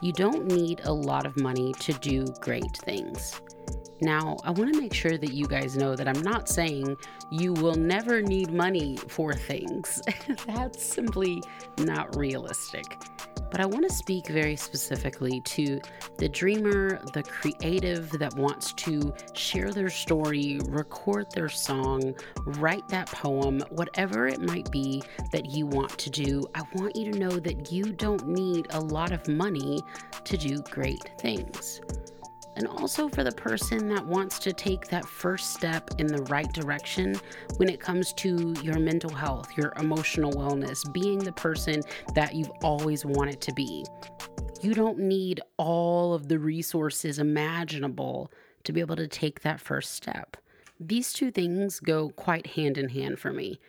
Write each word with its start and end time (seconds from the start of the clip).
You 0.00 0.12
don't 0.12 0.46
need 0.46 0.82
a 0.84 0.92
lot 0.92 1.26
of 1.26 1.36
money 1.40 1.72
to 1.80 1.92
do 1.94 2.24
great 2.40 2.76
things. 2.84 3.40
Now, 4.00 4.36
I 4.44 4.52
want 4.52 4.72
to 4.72 4.80
make 4.80 4.94
sure 4.94 5.18
that 5.18 5.32
you 5.32 5.46
guys 5.46 5.76
know 5.76 5.96
that 5.96 6.06
I'm 6.06 6.22
not 6.22 6.48
saying 6.48 6.96
you 7.32 7.52
will 7.52 7.74
never 7.74 8.22
need 8.22 8.52
money 8.52 8.96
for 9.08 9.34
things. 9.34 10.00
That's 10.46 10.84
simply 10.84 11.42
not 11.78 12.16
realistic. 12.16 12.96
But 13.50 13.60
I 13.60 13.66
want 13.66 13.88
to 13.88 13.94
speak 13.94 14.28
very 14.28 14.56
specifically 14.56 15.40
to 15.40 15.80
the 16.16 16.28
dreamer, 16.28 17.00
the 17.12 17.22
creative 17.22 18.10
that 18.18 18.34
wants 18.34 18.72
to 18.74 19.14
share 19.32 19.72
their 19.72 19.90
story, 19.90 20.60
record 20.68 21.30
their 21.32 21.48
song, 21.48 22.14
write 22.44 22.86
that 22.88 23.06
poem, 23.06 23.62
whatever 23.70 24.26
it 24.26 24.40
might 24.40 24.70
be 24.70 25.02
that 25.32 25.46
you 25.46 25.66
want 25.66 25.96
to 25.98 26.10
do. 26.10 26.46
I 26.54 26.62
want 26.74 26.96
you 26.96 27.12
to 27.12 27.18
know 27.18 27.30
that 27.30 27.72
you 27.72 27.92
don't 27.92 28.28
need 28.28 28.66
a 28.70 28.80
lot 28.80 29.12
of 29.12 29.26
money 29.28 29.80
to 30.24 30.36
do 30.36 30.60
great 30.70 31.10
things 31.18 31.80
and 32.58 32.66
also 32.66 33.08
for 33.08 33.22
the 33.22 33.32
person 33.32 33.88
that 33.88 34.04
wants 34.04 34.40
to 34.40 34.52
take 34.52 34.88
that 34.88 35.06
first 35.06 35.54
step 35.54 35.90
in 35.98 36.08
the 36.08 36.22
right 36.24 36.52
direction 36.52 37.14
when 37.56 37.68
it 37.68 37.78
comes 37.78 38.12
to 38.14 38.52
your 38.62 38.80
mental 38.80 39.14
health, 39.14 39.56
your 39.56 39.72
emotional 39.78 40.32
wellness, 40.32 40.92
being 40.92 41.20
the 41.20 41.32
person 41.32 41.82
that 42.14 42.34
you've 42.34 42.50
always 42.62 43.04
wanted 43.04 43.40
to 43.40 43.54
be. 43.54 43.86
You 44.60 44.74
don't 44.74 44.98
need 44.98 45.40
all 45.56 46.14
of 46.14 46.26
the 46.26 46.40
resources 46.40 47.20
imaginable 47.20 48.32
to 48.64 48.72
be 48.72 48.80
able 48.80 48.96
to 48.96 49.06
take 49.06 49.42
that 49.42 49.60
first 49.60 49.92
step. 49.92 50.36
These 50.80 51.12
two 51.12 51.30
things 51.30 51.78
go 51.78 52.10
quite 52.10 52.48
hand 52.48 52.76
in 52.76 52.88
hand 52.88 53.20
for 53.20 53.32
me 53.32 53.60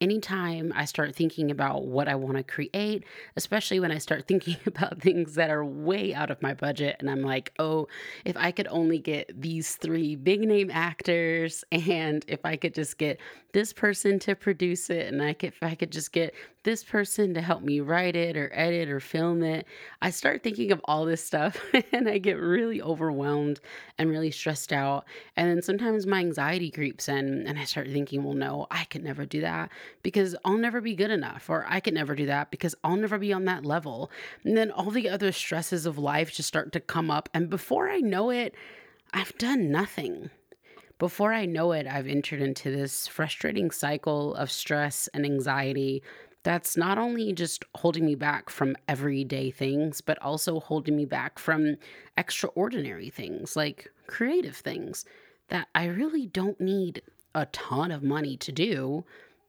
anytime 0.00 0.72
I 0.74 0.84
start 0.84 1.14
thinking 1.14 1.50
about 1.50 1.84
what 1.84 2.08
I 2.08 2.14
want 2.14 2.36
to 2.36 2.42
create, 2.42 3.04
especially 3.36 3.80
when 3.80 3.90
I 3.90 3.98
start 3.98 4.24
thinking 4.28 4.56
about 4.66 5.00
things 5.00 5.34
that 5.34 5.50
are 5.50 5.64
way 5.64 6.14
out 6.14 6.30
of 6.30 6.40
my 6.42 6.54
budget, 6.54 6.96
and 7.00 7.10
I'm 7.10 7.22
like, 7.22 7.52
oh, 7.58 7.88
if 8.24 8.36
I 8.36 8.50
could 8.50 8.68
only 8.68 8.98
get 8.98 9.30
these 9.40 9.76
three 9.76 10.16
big 10.16 10.40
name 10.40 10.70
actors, 10.72 11.64
and 11.72 12.24
if 12.28 12.44
I 12.44 12.56
could 12.56 12.74
just 12.74 12.98
get 12.98 13.18
this 13.52 13.72
person 13.72 14.18
to 14.20 14.34
produce 14.34 14.90
it, 14.90 15.12
and 15.12 15.22
I 15.22 15.32
could, 15.32 15.48
if 15.48 15.62
I 15.62 15.74
could 15.74 15.92
just 15.92 16.12
get 16.12 16.34
this 16.64 16.84
person 16.84 17.34
to 17.34 17.40
help 17.40 17.62
me 17.62 17.80
write 17.80 18.16
it 18.16 18.36
or 18.36 18.50
edit 18.52 18.88
or 18.88 19.00
film 19.00 19.42
it, 19.42 19.66
I 20.02 20.10
start 20.10 20.42
thinking 20.42 20.72
of 20.72 20.80
all 20.84 21.04
this 21.04 21.24
stuff 21.24 21.60
and 21.92 22.08
I 22.08 22.18
get 22.18 22.38
really 22.38 22.82
overwhelmed 22.82 23.60
and 23.96 24.10
really 24.10 24.30
stressed 24.30 24.72
out. 24.72 25.04
And 25.36 25.48
then 25.48 25.62
sometimes 25.62 26.06
my 26.06 26.18
anxiety 26.18 26.70
creeps 26.70 27.08
in 27.08 27.46
and 27.46 27.58
I 27.58 27.64
start 27.64 27.88
thinking, 27.88 28.24
well, 28.24 28.34
no, 28.34 28.66
I 28.70 28.84
could 28.84 29.04
never 29.04 29.24
do 29.24 29.40
that 29.42 29.70
because 30.02 30.36
I'll 30.44 30.58
never 30.58 30.80
be 30.80 30.94
good 30.94 31.10
enough, 31.10 31.48
or 31.48 31.64
I 31.68 31.80
could 31.80 31.94
never 31.94 32.14
do 32.14 32.26
that 32.26 32.50
because 32.50 32.74
I'll 32.84 32.96
never 32.96 33.18
be 33.18 33.32
on 33.32 33.44
that 33.46 33.64
level. 33.64 34.10
And 34.44 34.56
then 34.56 34.70
all 34.70 34.90
the 34.90 35.08
other 35.08 35.32
stresses 35.32 35.86
of 35.86 35.98
life 35.98 36.32
just 36.32 36.48
start 36.48 36.72
to 36.72 36.80
come 36.80 37.10
up. 37.10 37.28
And 37.32 37.48
before 37.48 37.88
I 37.88 37.98
know 37.98 38.30
it, 38.30 38.54
I've 39.12 39.36
done 39.38 39.70
nothing. 39.70 40.30
Before 40.98 41.32
I 41.32 41.46
know 41.46 41.70
it, 41.70 41.86
I've 41.86 42.08
entered 42.08 42.42
into 42.42 42.72
this 42.72 43.06
frustrating 43.06 43.70
cycle 43.70 44.34
of 44.34 44.50
stress 44.50 45.08
and 45.14 45.24
anxiety 45.24 46.02
that's 46.42 46.76
not 46.76 46.98
only 46.98 47.32
just 47.32 47.64
holding 47.74 48.06
me 48.06 48.14
back 48.14 48.48
from 48.48 48.76
everyday 48.86 49.50
things, 49.50 50.00
but 50.00 50.20
also 50.22 50.60
holding 50.60 50.96
me 50.96 51.04
back 51.04 51.38
from 51.38 51.76
extraordinary 52.16 53.10
things 53.10 53.56
like 53.56 53.92
creative 54.06 54.56
things 54.56 55.04
that 55.48 55.68
I 55.74 55.86
really 55.86 56.26
don't 56.26 56.60
need 56.60 57.02
a 57.34 57.46
ton 57.46 57.90
of 57.90 58.02
money 58.02 58.36
to 58.38 58.52
do. 58.52 59.04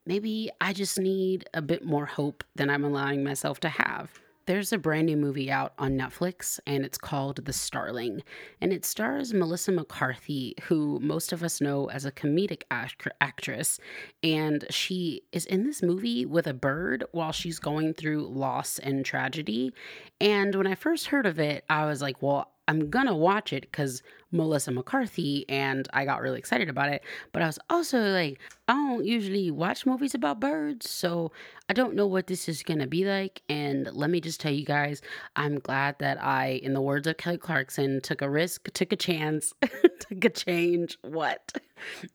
Maybe 0.06 0.50
I 0.59 0.73
just 0.73 1.00
need 1.00 1.48
a 1.54 1.62
bit 1.62 1.86
more 1.86 2.06
hope 2.06 2.44
than 2.56 2.70
I'm 2.70 2.84
allowing 2.84 3.24
myself 3.24 3.59
to 3.62 3.70
have. 3.70 4.20
There's 4.50 4.73
a 4.73 4.80
brand 4.80 5.05
new 5.05 5.16
movie 5.16 5.52
out 5.52 5.73
on 5.78 5.95
Netflix 5.95 6.59
and 6.66 6.83
it's 6.83 6.97
called 6.97 7.45
The 7.45 7.53
Starling. 7.53 8.23
And 8.59 8.73
it 8.73 8.83
stars 8.83 9.31
Melissa 9.31 9.72
McCarthy, 9.72 10.56
who 10.64 11.00
most 11.03 11.31
of 11.31 11.44
us 11.44 11.61
know 11.61 11.88
as 11.91 12.03
a 12.03 12.11
comedic 12.11 12.64
act- 12.72 13.08
actress. 13.22 13.80
And 14.24 14.66
she 14.72 15.22
is 15.31 15.46
in 15.46 15.66
this 15.66 15.84
movie 15.84 16.25
with 16.25 16.47
a 16.47 16.56
bird 16.56 17.03
while 17.12 17.31
she's 17.31 17.59
going 17.59 17.94
through 17.94 18.25
loss 18.25 18.79
and 18.79 19.06
tragedy. 19.06 19.72
And 20.19 20.56
when 20.56 20.66
I 20.66 20.74
first 20.74 21.06
heard 21.06 21.28
of 21.28 21.40
it, 21.40 21.63
I 21.69 21.85
was 21.85 22.01
like, 22.01 22.24
well, 22.24 22.51
I'm 22.69 22.91
gonna 22.91 23.18
watch 23.18 23.52
it 23.52 23.62
because 23.63 24.03
Melissa 24.31 24.72
McCarthy 24.72 25.44
and 25.50 25.90
I 25.91 26.06
got 26.06 26.22
really 26.22 26.38
excited 26.38 26.69
about 26.69 26.90
it. 26.90 27.02
But 27.31 27.41
I 27.41 27.47
was 27.47 27.57
also 27.68 28.00
like, 28.00 28.40
I 28.68 28.74
don't 28.74 29.03
usually 29.03 29.50
watch 29.50 29.88
movies 29.88 30.13
about 30.13 30.40
birds, 30.40 30.88
so 30.88 31.31
I 31.68 31.74
don't 31.74 31.96
know 31.96 32.06
what 32.06 32.28
this 32.28 32.47
is 32.47 32.62
gonna 32.62 32.85
be 32.85 33.06
like. 33.06 33.41
And 33.50 33.91
let 33.91 34.12
me 34.12 34.22
just 34.22 34.40
tell 34.40 34.52
you 34.52 34.66
guys, 34.66 35.02
I'm 35.35 35.57
glad 35.57 35.96
that 35.97 36.24
I, 36.24 36.62
in 36.62 36.75
the 36.75 36.81
words 36.81 37.07
of 37.07 37.18
Kelly 37.18 37.40
Clarkson, 37.40 38.02
took 38.02 38.22
a 38.22 38.30
risk, 38.30 38.72
took 38.72 38.94
a 38.94 38.96
chance, 38.96 39.51
took 39.62 40.24
a 40.24 40.30
change, 40.30 41.00
what? 41.01 41.57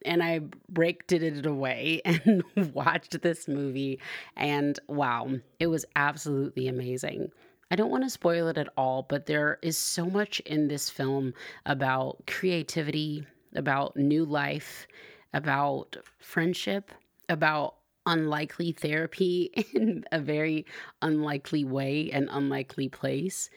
And 0.04 0.22
I 0.22 0.42
breaked 0.69 1.10
it 1.10 1.44
away 1.44 2.00
and 2.04 2.44
watched 2.72 3.21
this 3.22 3.48
movie. 3.48 3.98
And 4.36 4.78
wow, 4.86 5.31
it 5.59 5.66
was 5.66 5.84
absolutely 5.97 6.69
amazing. 6.69 7.32
I 7.74 7.76
don't 7.76 7.90
want 7.90 8.04
to 8.04 8.10
spoil 8.10 8.46
it 8.46 8.56
at 8.56 8.68
all, 8.76 9.02
but 9.02 9.26
there 9.26 9.58
is 9.60 9.76
so 9.76 10.06
much 10.06 10.38
in 10.46 10.68
this 10.68 10.88
film 10.88 11.34
about 11.66 12.24
creativity, 12.28 13.26
about 13.56 13.96
new 13.96 14.24
life, 14.24 14.86
about 15.32 15.96
friendship, 16.20 16.92
about 17.28 17.74
unlikely 18.06 18.70
therapy 18.70 19.50
in 19.74 20.04
a 20.12 20.20
very 20.20 20.66
unlikely 21.02 21.64
way 21.64 22.12
and 22.12 22.28
unlikely 22.30 22.88
place. 22.88 23.50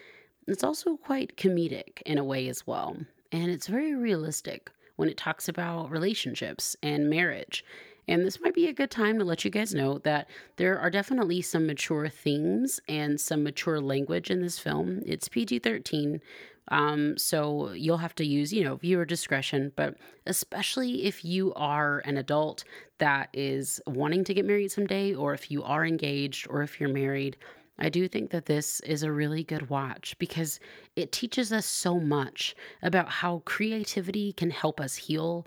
It's 0.47 0.63
also 0.63 0.97
quite 0.97 1.37
comedic 1.37 2.01
in 2.03 2.17
a 2.17 2.23
way 2.23 2.47
as 2.47 2.65
well. 2.65 2.97
And 3.31 3.51
it's 3.51 3.67
very 3.67 3.93
realistic 3.93 4.71
when 4.95 5.09
it 5.09 5.17
talks 5.17 5.47
about 5.47 5.91
relationships 5.91 6.75
and 6.81 7.07
marriage 7.07 7.63
and 8.07 8.25
this 8.25 8.39
might 8.41 8.53
be 8.53 8.67
a 8.67 8.73
good 8.73 8.91
time 8.91 9.19
to 9.19 9.25
let 9.25 9.43
you 9.43 9.51
guys 9.51 9.73
know 9.73 9.97
that 9.99 10.29
there 10.55 10.79
are 10.79 10.89
definitely 10.89 11.41
some 11.41 11.67
mature 11.67 12.07
themes 12.07 12.79
and 12.87 13.19
some 13.19 13.43
mature 13.43 13.81
language 13.81 14.31
in 14.31 14.41
this 14.41 14.59
film. 14.59 15.01
It's 15.05 15.27
PG 15.27 15.59
13. 15.59 16.21
Um, 16.69 17.17
so 17.17 17.71
you'll 17.71 17.97
have 17.97 18.15
to 18.15 18.25
use, 18.25 18.51
you 18.51 18.63
know, 18.63 18.75
viewer 18.75 19.05
discretion, 19.05 19.71
but 19.75 19.95
especially 20.25 21.05
if 21.05 21.23
you 21.23 21.53
are 21.55 21.99
an 21.99 22.17
adult 22.17 22.63
that 22.97 23.29
is 23.33 23.79
wanting 23.87 24.23
to 24.25 24.33
get 24.33 24.45
married 24.45 24.71
someday, 24.71 25.13
or 25.13 25.33
if 25.33 25.49
you 25.49 25.63
are 25.63 25.85
engaged, 25.85 26.47
or 26.49 26.61
if 26.63 26.79
you're 26.79 26.89
married, 26.89 27.37
I 27.79 27.89
do 27.89 28.07
think 28.07 28.31
that 28.31 28.47
this 28.47 28.79
is 28.81 29.03
a 29.03 29.11
really 29.11 29.43
good 29.43 29.69
watch 29.69 30.15
because 30.17 30.59
it 30.95 31.11
teaches 31.11 31.53
us 31.53 31.65
so 31.65 31.99
much 31.99 32.55
about 32.81 33.09
how 33.09 33.43
creativity 33.45 34.33
can 34.33 34.49
help 34.49 34.81
us 34.81 34.95
heal, 34.95 35.45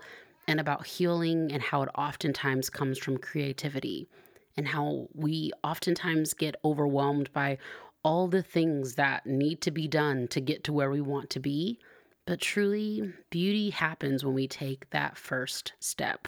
and 0.51 0.59
about 0.59 0.85
healing 0.85 1.49
and 1.53 1.61
how 1.61 1.81
it 1.81 1.89
oftentimes 1.95 2.69
comes 2.69 2.99
from 2.99 3.17
creativity 3.17 4.05
and 4.57 4.67
how 4.67 5.07
we 5.13 5.49
oftentimes 5.63 6.33
get 6.33 6.57
overwhelmed 6.65 7.31
by 7.31 7.57
all 8.03 8.27
the 8.27 8.43
things 8.43 8.95
that 8.95 9.25
need 9.25 9.61
to 9.61 9.71
be 9.71 9.87
done 9.87 10.27
to 10.27 10.41
get 10.41 10.65
to 10.65 10.73
where 10.73 10.91
we 10.91 10.99
want 10.99 11.29
to 11.29 11.39
be. 11.39 11.79
But 12.25 12.41
truly, 12.41 13.13
beauty 13.29 13.69
happens 13.69 14.25
when 14.25 14.33
we 14.33 14.45
take 14.45 14.89
that 14.89 15.17
first 15.17 15.71
step. 15.79 16.27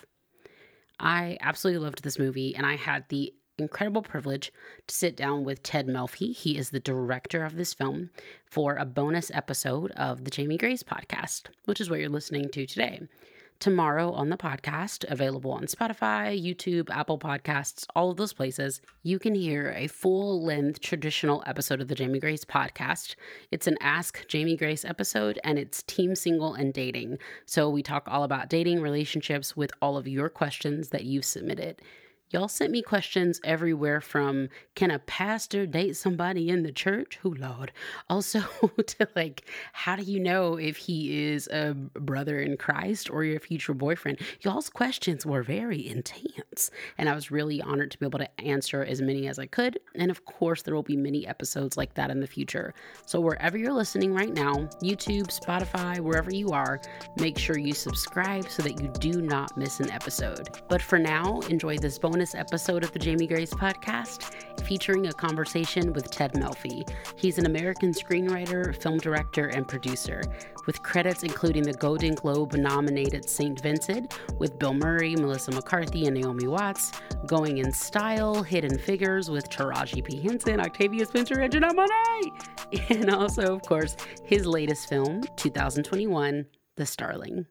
I 1.01 1.37
absolutely 1.41 1.83
loved 1.83 2.03
this 2.03 2.17
movie, 2.17 2.55
and 2.55 2.65
I 2.65 2.77
had 2.77 3.03
the 3.09 3.33
incredible 3.57 4.03
privilege 4.03 4.53
to 4.87 4.95
sit 4.95 5.17
down 5.17 5.43
with 5.43 5.63
Ted 5.63 5.87
Melfi. 5.87 6.33
He 6.33 6.57
is 6.57 6.69
the 6.69 6.79
director 6.79 7.43
of 7.43 7.57
this 7.57 7.73
film 7.73 8.09
for 8.45 8.77
a 8.77 8.85
bonus 8.85 9.29
episode 9.33 9.91
of 9.91 10.23
the 10.23 10.31
Jamie 10.31 10.57
Grace 10.57 10.81
podcast, 10.81 11.47
which 11.65 11.81
is 11.81 11.89
what 11.89 11.99
you're 11.99 12.07
listening 12.07 12.47
to 12.49 12.65
today 12.65 13.01
tomorrow 13.63 14.11
on 14.11 14.27
the 14.27 14.35
podcast, 14.35 15.09
available 15.09 15.49
on 15.49 15.67
Spotify, 15.67 16.37
YouTube, 16.37 16.89
Apple 16.89 17.17
Podcasts, 17.17 17.85
all 17.95 18.11
of 18.11 18.17
those 18.17 18.33
places. 18.33 18.81
You 19.03 19.19
can 19.19 19.33
hear 19.33 19.73
a 19.77 19.87
full 19.87 20.43
length 20.43 20.81
traditional 20.81 21.41
episode 21.45 21.79
of 21.79 21.87
the 21.87 21.95
Jamie 21.95 22.19
Grace 22.19 22.43
podcast. 22.43 23.15
It's 23.51 23.65
an 23.65 23.77
Ask 23.79 24.27
Jamie 24.27 24.57
Grace 24.57 24.83
episode 24.83 25.39
and 25.45 25.57
it's 25.57 25.81
team 25.83 26.13
single 26.13 26.55
and 26.55 26.73
dating. 26.73 27.19
So 27.45 27.69
we 27.69 27.81
talk 27.81 28.03
all 28.05 28.25
about 28.25 28.49
dating, 28.49 28.81
relationships 28.81 29.55
with 29.55 29.71
all 29.81 29.95
of 29.95 30.09
your 30.09 30.27
questions 30.27 30.89
that 30.89 31.05
you've 31.05 31.23
submitted. 31.23 31.81
Y'all 32.33 32.47
sent 32.47 32.71
me 32.71 32.81
questions 32.81 33.39
everywhere 33.43 34.01
from 34.01 34.49
can 34.73 34.89
a 34.89 34.97
pastor 34.97 35.67
date 35.67 35.95
somebody 35.95 36.49
in 36.49 36.63
the 36.63 36.71
church? 36.71 37.19
Who, 37.21 37.35
Lord? 37.35 37.71
Also, 38.09 38.39
to 38.87 39.07
like, 39.15 39.47
how 39.71 39.95
do 39.95 40.01
you 40.01 40.19
know 40.19 40.55
if 40.55 40.77
he 40.77 41.31
is 41.31 41.45
a 41.49 41.75
brother 41.75 42.39
in 42.39 42.57
Christ 42.57 43.11
or 43.11 43.23
your 43.23 43.39
future 43.39 43.75
boyfriend? 43.75 44.19
Y'all's 44.41 44.71
questions 44.71 45.27
were 45.27 45.43
very 45.43 45.87
intense. 45.87 46.71
And 46.97 47.07
I 47.07 47.13
was 47.13 47.29
really 47.29 47.61
honored 47.61 47.91
to 47.91 47.99
be 47.99 48.05
able 48.07 48.17
to 48.17 48.41
answer 48.41 48.83
as 48.83 48.99
many 48.99 49.27
as 49.27 49.37
I 49.37 49.45
could. 49.45 49.79
And 49.93 50.09
of 50.09 50.25
course, 50.25 50.63
there 50.63 50.73
will 50.73 50.81
be 50.81 50.97
many 50.97 51.27
episodes 51.27 51.77
like 51.77 51.93
that 51.93 52.09
in 52.09 52.19
the 52.19 52.25
future. 52.25 52.73
So, 53.05 53.19
wherever 53.19 53.59
you're 53.59 53.73
listening 53.73 54.11
right 54.11 54.33
now, 54.33 54.53
YouTube, 54.81 55.27
Spotify, 55.27 55.99
wherever 55.99 56.33
you 56.33 56.49
are, 56.49 56.81
make 57.17 57.37
sure 57.37 57.59
you 57.59 57.75
subscribe 57.75 58.49
so 58.49 58.63
that 58.63 58.81
you 58.81 58.91
do 58.99 59.21
not 59.21 59.55
miss 59.55 59.79
an 59.79 59.91
episode. 59.91 60.49
But 60.67 60.81
for 60.81 60.97
now, 60.97 61.39
enjoy 61.41 61.77
this 61.77 61.99
bonus 61.99 62.22
bonus 62.23 62.35
episode 62.35 62.85
of 62.85 62.91
the 62.93 62.99
Jamie 62.99 63.27
Grace 63.27 63.53
podcast 63.53 64.31
featuring 64.65 65.07
a 65.07 65.11
conversation 65.11 65.91
with 65.91 66.09
Ted 66.09 66.31
Melfi. 66.35 66.89
He's 67.17 67.37
an 67.37 67.45
American 67.45 67.91
screenwriter, 67.91 68.73
film 68.81 68.97
director, 68.99 69.47
and 69.47 69.67
producer, 69.67 70.21
with 70.65 70.81
credits 70.83 71.23
including 71.23 71.63
the 71.63 71.73
Golden 71.73 72.15
Globe 72.15 72.53
nominated 72.53 73.29
St. 73.29 73.59
Vincent 73.61 74.17
with 74.39 74.57
Bill 74.57 74.73
Murray, 74.73 75.17
Melissa 75.17 75.51
McCarthy, 75.51 76.05
and 76.05 76.15
Naomi 76.15 76.47
Watts, 76.47 76.93
Going 77.27 77.57
in 77.57 77.73
Style, 77.73 78.41
Hidden 78.41 78.77
Figures 78.77 79.29
with 79.29 79.49
Taraji 79.49 80.01
P. 80.01 80.21
Henson, 80.21 80.61
Octavia 80.61 81.05
Spencer, 81.05 81.41
and 81.41 81.51
Janelle 81.51 81.73
Monáe, 81.73 82.89
and 82.89 83.09
also, 83.09 83.53
of 83.53 83.63
course, 83.63 83.97
his 84.23 84.45
latest 84.45 84.87
film, 84.87 85.23
2021, 85.35 86.45
The 86.77 86.85
Starling. 86.85 87.45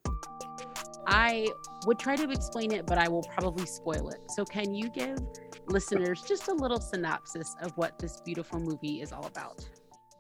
I 1.07 1.49
would 1.87 1.99
try 1.99 2.17
to 2.17 2.31
explain 2.31 2.73
it, 2.73 2.87
but 2.87 2.99
I 2.99 3.09
will 3.09 3.23
probably 3.23 3.67
spoil 3.67 4.09
it. 4.11 4.21
So, 4.31 4.45
can 4.45 4.75
you 4.75 4.89
give 4.91 5.19
listeners 5.67 6.23
just 6.23 6.49
a 6.49 6.53
little 6.53 6.81
synopsis 6.81 7.55
of 7.63 7.73
what 7.77 7.99
this 7.99 8.21
beautiful 8.25 8.61
movie 8.61 9.01
is 9.01 9.13
all 9.13 9.27
about? 9.27 9.65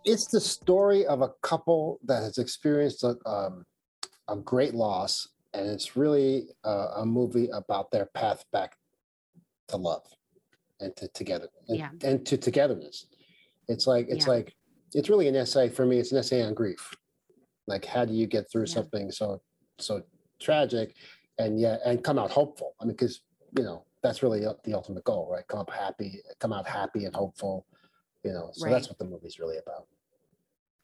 It's 0.04 0.26
the 0.26 0.40
story 0.40 1.06
of 1.06 1.22
a 1.22 1.30
couple 1.42 2.00
that 2.04 2.22
has 2.22 2.38
experienced 2.38 3.04
a, 3.04 3.16
um, 3.28 3.64
a 4.28 4.36
great 4.36 4.74
loss, 4.74 5.28
and 5.54 5.68
it's 5.68 5.96
really 5.96 6.48
uh, 6.64 6.88
a 6.96 7.06
movie 7.06 7.48
about 7.52 7.90
their 7.92 8.06
path 8.06 8.44
back 8.52 8.76
to 9.68 9.76
love 9.76 10.02
and 10.80 10.94
to 10.96 11.06
together 11.08 11.48
and, 11.68 11.78
Yeah. 11.78 11.90
and 12.02 12.26
to 12.26 12.36
togetherness. 12.36 13.06
It's 13.68 13.86
like 13.86 14.08
it's 14.08 14.26
Yeah. 14.26 14.32
like 14.32 14.56
it's 14.94 15.08
really 15.08 15.28
an 15.28 15.36
essay 15.36 15.68
for 15.68 15.86
me. 15.86 15.98
It's 15.98 16.10
an 16.10 16.18
essay 16.18 16.42
on 16.42 16.54
grief. 16.54 16.92
Like 17.68 17.84
how 17.84 18.04
do 18.04 18.12
you 18.12 18.26
get 18.26 18.50
through 18.50 18.64
Yeah. 18.66 18.74
something 18.74 19.12
so 19.12 19.40
so 19.78 20.02
tragic, 20.42 20.94
and 21.38 21.60
yet 21.60 21.80
and 21.84 22.02
come 22.04 22.18
out 22.18 22.30
hopeful? 22.30 22.74
I 22.80 22.84
mean, 22.84 22.92
because 22.92 23.22
you 23.56 23.64
know 23.64 23.84
that's 24.02 24.22
really 24.22 24.40
the 24.40 24.74
ultimate 24.74 25.04
goal, 25.04 25.28
right? 25.30 25.46
Come 25.48 25.60
up 25.60 25.70
happy, 25.70 26.20
come 26.40 26.52
out 26.52 26.66
happy 26.66 27.04
and 27.04 27.14
hopeful. 27.14 27.66
You 28.24 28.32
know, 28.32 28.50
so 28.52 28.66
Right. 28.66 28.72
that's 28.72 28.88
what 28.88 28.98
the 28.98 29.04
movie's 29.04 29.38
really 29.38 29.58
about. 29.58 29.86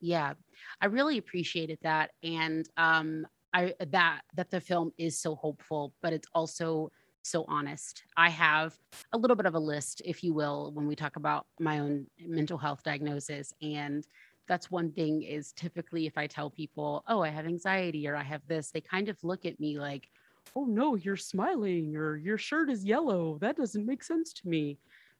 Yeah, 0.01 0.33
I 0.81 0.85
really 0.85 1.17
appreciated 1.17 1.77
that, 1.83 2.11
and 2.23 2.67
um, 2.77 3.27
I 3.53 3.73
that 3.87 4.21
that 4.35 4.49
the 4.49 4.61
film 4.61 4.91
is 4.97 5.19
so 5.19 5.35
hopeful, 5.35 5.93
but 6.01 6.13
it's 6.13 6.27
also 6.33 6.89
so 7.23 7.43
honest. 7.49 8.03
I 8.15 8.29
have 8.29 8.77
a 9.11 9.17
little 9.17 9.35
bit 9.35 9.45
of 9.45 9.55
a 9.55 9.59
list, 9.59 10.01
if 10.05 10.23
you 10.23 10.33
will, 10.33 10.71
when 10.73 10.87
we 10.87 10.95
talk 10.95 11.17
about 11.17 11.47
my 11.59 11.79
own 11.79 12.07
mental 12.17 12.57
health 12.57 12.81
diagnosis, 12.83 13.53
and 13.61 14.05
that's 14.49 14.69
one 14.69 14.91
thing 14.91 15.21
is 15.21 15.53
typically 15.53 16.05
if 16.05 16.17
I 16.17 16.27
tell 16.27 16.49
people, 16.49 17.03
"Oh, 17.07 17.21
I 17.21 17.29
have 17.29 17.45
anxiety" 17.45 18.05
or 18.07 18.15
"I 18.17 18.23
have 18.23 18.45
this," 18.47 18.71
they 18.71 18.81
kind 18.81 19.07
of 19.07 19.23
look 19.23 19.45
at 19.45 19.57
me 19.61 19.79
like, 19.79 20.09
"Oh 20.55 20.65
no, 20.65 20.95
you're 20.95 21.15
smiling," 21.15 21.95
or 21.95 22.17
"Your 22.17 22.37
shirt 22.37 22.69
is 22.69 22.83
yellow." 22.83 23.37
That 23.39 23.55
doesn't 23.55 23.85
make 23.85 24.03
sense 24.03 24.33
to 24.33 24.49
me. 24.49 24.77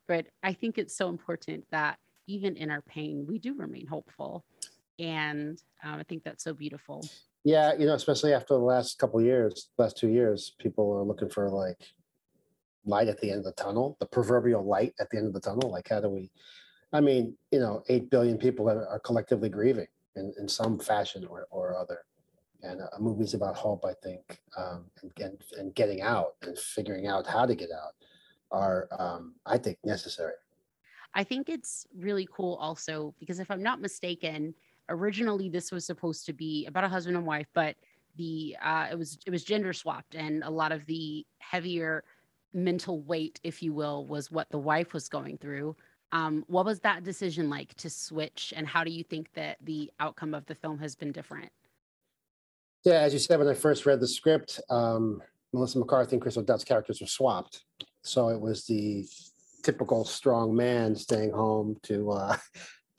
But 0.08 0.26
I 0.44 0.52
think 0.52 0.78
it's 0.78 0.98
so 0.98 1.08
important 1.08 1.64
that 1.72 1.98
even 2.28 2.58
in 2.58 2.70
our 2.70 2.82
pain, 2.82 3.26
we 3.28 3.40
do 3.40 3.54
remain 3.54 3.88
hopeful 3.88 4.44
and 5.00 5.62
um, 5.84 6.00
I 6.00 6.04
think 6.04 6.24
that's 6.24 6.44
so 6.44 6.54
beautiful. 6.54 7.08
Yeah, 7.46 7.74
you 7.74 7.86
know, 7.86 7.94
especially 7.94 8.34
after 8.34 8.54
the 8.54 8.60
last 8.60 9.00
couple 9.00 9.22
years, 9.22 9.70
last 9.78 9.98
two 9.98 10.10
years, 10.10 10.54
people 10.60 10.92
are 10.92 11.04
looking 11.04 11.30
for 11.30 11.50
like 11.50 11.80
light 12.86 13.08
at 13.08 13.20
the 13.22 13.32
end 13.32 13.40
of 13.40 13.46
the 13.46 13.54
tunnel, 13.54 13.96
the 14.00 14.06
proverbial 14.06 14.64
light 14.64 14.94
at 15.00 15.10
the 15.10 15.18
end 15.18 15.28
of 15.28 15.34
the 15.34 15.40
tunnel. 15.40 15.72
Like, 15.72 15.88
how 15.90 16.02
do 16.02 16.10
we? 16.10 16.30
I 16.92 17.02
mean, 17.02 17.36
you 17.52 17.60
know, 17.60 17.84
eight 17.90 18.10
billion 18.10 18.38
people 18.38 18.70
are, 18.70 19.00
collectively 19.00 19.50
grieving 19.50 19.88
in, 20.16 20.34
in 20.40 20.48
some 20.48 20.80
fashion 20.80 21.26
or, 21.26 21.48
or 21.52 21.78
other. 21.78 22.00
And 22.62 22.82
a 22.82 23.00
movie's 23.00 23.36
about 23.36 23.56
hope, 23.56 23.86
I 23.86 23.94
think, 24.04 24.42
um, 24.58 24.86
and, 25.02 25.12
and 25.22 25.44
and 25.58 25.76
getting 25.76 26.02
out 26.02 26.36
and 26.42 26.58
figuring 26.58 27.08
out 27.08 27.26
how 27.26 27.46
to 27.46 27.56
get 27.56 27.70
out 27.72 27.94
are, 28.52 28.90
um, 29.00 29.36
I 29.46 29.58
think, 29.58 29.78
necessary. 29.86 30.34
I 31.14 31.24
think 31.24 31.48
it's 31.48 31.88
really 31.96 32.28
cool 32.30 32.56
also 32.56 33.14
because 33.18 33.40
if 33.40 33.50
I'm 33.50 33.64
not 33.64 33.80
mistaken, 33.80 34.54
originally 34.90 35.48
this 35.50 35.72
was 35.72 35.86
supposed 35.86 36.26
to 36.26 36.34
be 36.34 36.66
about 36.66 36.84
a 36.84 36.90
husband 36.90 37.16
and 37.16 37.26
wife, 37.26 37.48
but 37.54 37.78
the 38.18 38.58
uh, 38.62 38.88
it 38.92 38.98
was 38.98 39.18
it 39.26 39.30
was 39.30 39.44
gender 39.44 39.72
swapped, 39.72 40.16
and 40.16 40.44
a 40.44 40.50
lot 40.50 40.72
of 40.72 40.86
the 40.86 41.26
heavier 41.38 42.04
mental 42.54 43.02
weight, 43.02 43.40
if 43.44 43.64
you 43.64 43.74
will, 43.74 44.06
was 44.06 44.32
what 44.32 44.50
the 44.50 44.60
wife 44.60 44.94
was 44.94 45.08
going 45.08 45.38
through. 45.38 45.76
Um, 46.12 46.44
what 46.48 46.66
was 46.66 46.80
that 46.82 47.04
decision 47.04 47.50
like 47.50 47.74
to 47.76 47.90
switch, 47.90 48.54
and 48.56 48.68
how 48.68 48.84
do 48.84 48.92
you 48.92 49.04
think 49.04 49.32
that 49.34 49.58
the 49.62 49.92
outcome 50.00 50.34
of 50.34 50.46
the 50.48 50.56
film 50.56 50.80
has 50.80 50.96
been 50.96 51.12
different? 51.12 51.52
Yeah, 52.84 53.02
as 53.02 53.14
you 53.14 53.20
said, 53.20 53.38
when 53.40 53.48
I 53.48 53.54
first 53.54 53.86
read 53.86 54.00
the 54.00 54.08
script, 54.08 54.60
um, 54.70 55.22
Melissa 55.54 55.80
McCarthy 55.80 56.16
and 56.16 56.22
Chris 56.22 56.38
O'Dowd's 56.38 56.64
characters 56.64 57.02
were 57.02 57.08
swapped. 57.08 57.64
So 58.04 58.30
it 58.30 58.40
was 58.40 58.66
the 58.66 59.06
typical 59.64 60.06
strong 60.06 60.56
man 60.56 60.96
staying 60.96 61.32
home 61.32 61.78
to 61.84 62.12
uh, 62.12 62.38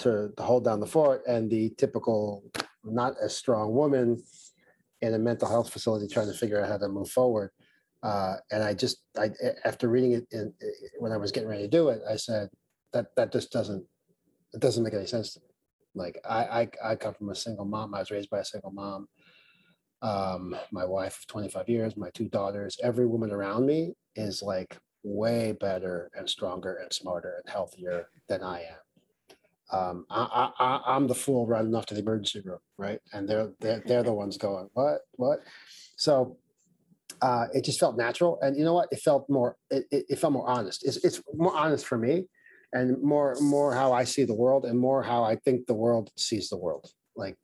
to, 0.00 0.30
to 0.36 0.42
hold 0.42 0.64
down 0.64 0.80
the 0.80 0.86
fort, 0.86 1.22
and 1.26 1.50
the 1.50 1.70
typical 1.78 2.44
not 2.84 3.14
as 3.22 3.36
strong 3.36 3.74
woman 3.74 4.22
in 5.02 5.14
a 5.14 5.18
mental 5.18 5.48
health 5.48 5.72
facility 5.72 6.06
trying 6.06 6.30
to 6.30 6.36
figure 6.36 6.60
out 6.60 6.68
how 6.68 6.76
to 6.76 6.88
move 6.88 7.10
forward. 7.10 7.50
Uh, 8.02 8.36
and 8.50 8.62
I 8.62 8.74
just, 8.74 8.98
I 9.18 9.30
after 9.64 9.88
reading 9.88 10.12
it, 10.12 10.26
in, 10.30 10.52
when 10.98 11.12
I 11.12 11.16
was 11.16 11.32
getting 11.32 11.48
ready 11.48 11.62
to 11.62 11.68
do 11.68 11.88
it, 11.88 12.00
I 12.08 12.16
said 12.16 12.48
that 12.92 13.14
that 13.16 13.32
just 13.32 13.50
doesn't 13.52 13.84
it 14.52 14.60
doesn't 14.60 14.82
make 14.82 14.94
any 14.94 15.06
sense 15.06 15.34
to 15.34 15.40
me. 15.40 15.46
Like 15.94 16.20
I, 16.28 16.70
I 16.82 16.90
I 16.92 16.96
come 16.96 17.14
from 17.14 17.30
a 17.30 17.34
single 17.34 17.64
mom. 17.64 17.94
I 17.94 18.00
was 18.00 18.10
raised 18.10 18.30
by 18.30 18.40
a 18.40 18.44
single 18.44 18.70
mom 18.70 19.08
um, 20.02 20.56
my 20.72 20.84
wife 20.84 21.18
of 21.18 21.26
25 21.26 21.68
years, 21.68 21.96
my 21.96 22.10
two 22.10 22.28
daughters, 22.28 22.78
every 22.82 23.06
woman 23.06 23.30
around 23.30 23.66
me 23.66 23.94
is 24.16 24.42
like 24.42 24.78
way 25.02 25.52
better 25.52 26.10
and 26.14 26.28
stronger 26.28 26.76
and 26.76 26.92
smarter 26.92 27.40
and 27.42 27.52
healthier 27.52 28.08
than 28.28 28.42
I 28.42 28.60
am. 28.60 29.78
Um, 29.78 30.06
I, 30.10 30.50
I, 30.58 30.80
I'm 30.86 31.06
the 31.06 31.14
fool 31.14 31.46
running 31.46 31.74
off 31.74 31.86
to 31.86 31.94
the 31.94 32.00
emergency 32.00 32.40
room, 32.40 32.58
right? 32.76 32.98
And 33.12 33.28
they're 33.28 33.50
they're, 33.60 33.82
they're 33.86 34.02
the 34.02 34.12
ones 34.12 34.36
going, 34.36 34.68
what, 34.72 35.02
what? 35.12 35.40
So 35.96 36.38
uh, 37.22 37.46
it 37.54 37.64
just 37.64 37.78
felt 37.78 37.96
natural, 37.96 38.38
and 38.40 38.56
you 38.56 38.64
know 38.64 38.74
what? 38.74 38.88
It 38.90 39.00
felt 39.00 39.30
more 39.30 39.56
it, 39.70 39.84
it, 39.92 40.06
it 40.08 40.18
felt 40.18 40.32
more 40.32 40.48
honest. 40.48 40.84
It's 40.84 40.96
it's 41.04 41.22
more 41.32 41.54
honest 41.54 41.86
for 41.86 41.98
me, 41.98 42.24
and 42.72 43.02
more 43.02 43.36
more 43.40 43.74
how 43.74 43.92
I 43.92 44.04
see 44.04 44.24
the 44.24 44.34
world, 44.34 44.64
and 44.64 44.78
more 44.78 45.02
how 45.02 45.22
I 45.24 45.36
think 45.36 45.66
the 45.66 45.74
world 45.74 46.10
sees 46.16 46.48
the 46.48 46.56
world. 46.56 46.90
Like, 47.16 47.36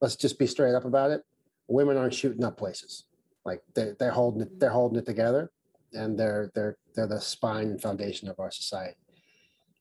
let's 0.00 0.16
just 0.16 0.38
be 0.38 0.46
straight 0.46 0.74
up 0.74 0.84
about 0.84 1.10
it 1.10 1.22
women 1.70 1.96
aren't 1.96 2.14
shooting 2.14 2.44
up 2.44 2.58
places. 2.58 3.04
Like 3.44 3.62
they're, 3.74 3.96
they're 3.98 4.10
holding 4.10 4.42
it, 4.42 4.60
they're 4.60 4.70
holding 4.70 4.98
it 4.98 5.06
together, 5.06 5.50
and 5.94 6.18
they're 6.18 6.50
they're 6.54 6.76
they're 6.94 7.06
the 7.06 7.20
spine 7.20 7.68
and 7.68 7.80
foundation 7.80 8.28
of 8.28 8.38
our 8.38 8.50
society. 8.50 8.96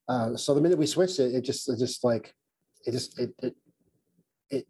Uh, 0.07 0.37
so 0.37 0.53
the 0.53 0.61
minute 0.61 0.77
we 0.77 0.85
switched 0.85 1.19
it, 1.19 1.35
it 1.35 1.41
just 1.41 1.67
it 1.67 1.77
just 1.77 2.03
like 2.03 2.33
it 2.85 2.91
just 2.91 3.19
it 3.19 3.33
it 3.39 3.55
it 4.49 4.67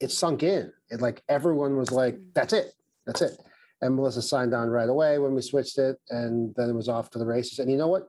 it 0.00 0.10
sunk 0.10 0.42
in. 0.42 0.72
It 0.88 1.02
like 1.02 1.22
everyone 1.28 1.76
was 1.76 1.92
like, 1.92 2.18
"That's 2.34 2.54
it, 2.54 2.72
that's 3.06 3.20
it." 3.20 3.36
And 3.82 3.96
Melissa 3.96 4.22
signed 4.22 4.54
on 4.54 4.68
right 4.68 4.88
away 4.88 5.18
when 5.18 5.34
we 5.34 5.42
switched 5.42 5.78
it, 5.78 5.98
and 6.08 6.54
then 6.56 6.70
it 6.70 6.74
was 6.74 6.88
off 6.88 7.10
to 7.10 7.18
the 7.18 7.26
races. 7.26 7.58
And 7.58 7.70
you 7.70 7.76
know 7.76 7.88
what? 7.88 8.08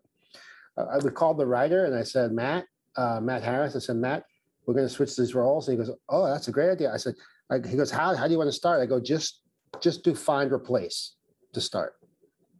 Uh, 0.77 0.85
I 0.91 0.97
would 0.97 1.13
call 1.13 1.33
the 1.33 1.45
writer 1.45 1.85
and 1.85 1.95
I 1.95 2.03
said, 2.03 2.31
"Matt, 2.31 2.65
uh, 2.95 3.19
Matt 3.21 3.43
Harris." 3.43 3.75
I 3.75 3.79
said, 3.79 3.97
"Matt, 3.97 4.23
we're 4.65 4.73
going 4.73 4.87
to 4.87 4.93
switch 4.93 5.15
these 5.15 5.35
roles." 5.35 5.67
And 5.67 5.77
he 5.77 5.85
goes, 5.85 5.95
"Oh, 6.09 6.25
that's 6.25 6.47
a 6.47 6.51
great 6.51 6.69
idea." 6.71 6.91
I 6.93 6.97
said, 6.97 7.15
I, 7.49 7.55
he 7.67 7.75
goes, 7.75 7.91
how, 7.91 8.15
how 8.15 8.27
do 8.27 8.31
you 8.31 8.37
want 8.37 8.47
to 8.47 8.53
start? 8.53 8.81
I 8.81 8.85
go, 8.85 8.97
just, 9.01 9.41
just 9.81 10.05
do 10.05 10.15
find 10.15 10.53
replace 10.53 11.15
to 11.51 11.59
start. 11.59 11.95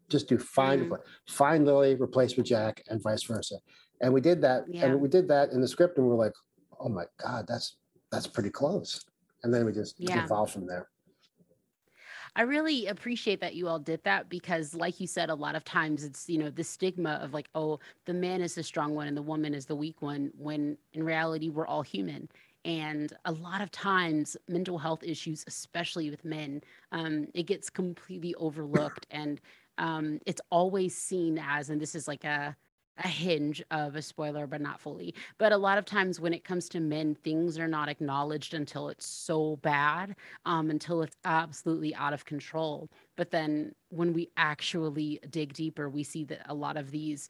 Just 0.10 0.28
do 0.28 0.38
find, 0.38 0.82
Mhm. 0.82 0.86
replace, 0.88 1.02
find 1.30 1.66
Lily, 1.66 1.96
replace 1.96 2.36
with 2.36 2.46
Jack 2.46 2.84
and 2.90 3.02
vice 3.02 3.24
versa. 3.24 3.56
And 4.02 4.14
we 4.14 4.20
did 4.20 4.42
that. 4.42 4.66
Yeah. 4.68 4.88
And 4.88 5.00
we 5.00 5.08
did 5.08 5.30
that 5.30 5.52
in 5.54 5.62
the 5.62 5.68
script 5.70 5.98
and 5.98 6.06
we 6.06 6.12
are 6.14 6.18
like, 6.18 6.34
oh 6.82 6.90
my 6.90 7.06
God, 7.24 7.46
that's, 7.48 7.78
that's 8.12 8.28
pretty 8.28 8.50
close. 8.50 9.06
And 9.44 9.54
then 9.54 9.64
we 9.66 9.72
just 9.72 9.96
Yeah. 9.98 10.26
evolved 10.26 10.52
from 10.52 10.68
there. 10.68 10.90
I 12.36 12.44
really 12.44 12.88
appreciate 12.88 13.42
that 13.42 13.56
you 13.56 13.68
all 13.68 13.80
did 13.80 14.04
that 14.06 14.30
because, 14.30 14.74
like 14.74 15.02
you 15.02 15.08
said, 15.08 15.30
a 15.30 15.36
lot 15.36 15.56
of 15.56 15.66
times 15.66 16.06
it's, 16.06 16.30
you 16.30 16.38
know, 16.38 16.50
the 16.50 16.64
stigma 16.64 17.20
of 17.22 17.34
like, 17.34 17.50
oh, 17.56 17.80
the 18.06 18.14
man 18.14 18.42
is 18.42 18.56
the 18.56 18.64
strong 18.64 18.96
one 18.96 19.08
and 19.08 19.18
the 19.18 19.22
woman 19.22 19.54
is 19.54 19.66
the 19.66 19.76
weak 19.76 20.02
one, 20.02 20.32
when 20.38 20.78
in 20.94 21.04
reality, 21.04 21.50
we're 21.50 21.68
all 21.68 21.82
human. 21.82 22.30
And 22.64 23.12
a 23.26 23.32
lot 23.34 23.62
of 23.62 23.70
times, 23.72 24.38
mental 24.48 24.78
health 24.78 25.04
issues, 25.04 25.44
especially 25.48 26.10
with 26.10 26.24
men, 26.24 26.62
um, 26.94 27.28
it 27.34 27.48
gets 27.48 27.70
completely 27.70 28.34
overlooked. 28.36 29.08
And 29.12 29.42
um, 29.78 30.20
it's 30.26 30.42
always 30.52 30.96
seen 30.96 31.38
as, 31.38 31.70
and 31.70 31.82
this 31.82 31.96
is 31.96 32.08
like 32.08 32.24
a, 32.24 32.56
a 32.98 33.08
hinge 33.08 33.64
of 33.72 33.96
a 33.96 34.02
spoiler, 34.02 34.48
but 34.48 34.62
not 34.62 34.80
fully. 34.80 35.16
But 35.38 35.52
a 35.52 35.58
lot 35.58 35.78
of 35.78 35.86
times 35.86 36.20
when 36.20 36.34
it 36.34 36.44
comes 36.44 36.70
to 36.70 36.80
men, 36.80 37.16
things 37.16 37.58
are 37.58 37.68
not 37.68 37.90
acknowledged 37.90 38.54
until 38.54 38.90
it's 38.90 39.06
so 39.06 39.58
bad, 39.58 40.16
um, 40.46 40.70
until 40.70 41.02
it's 41.02 41.16
absolutely 41.26 41.96
out 41.96 42.14
of 42.14 42.26
control. 42.26 42.90
But 43.18 43.32
then 43.32 43.74
when 43.90 44.14
we 44.14 44.30
actually 44.38 45.20
dig 45.30 45.54
deeper, 45.54 45.90
we 45.90 46.04
see 46.04 46.26
that 46.26 46.46
a 46.50 46.54
lot 46.54 46.78
of 46.78 46.92
these 46.92 47.30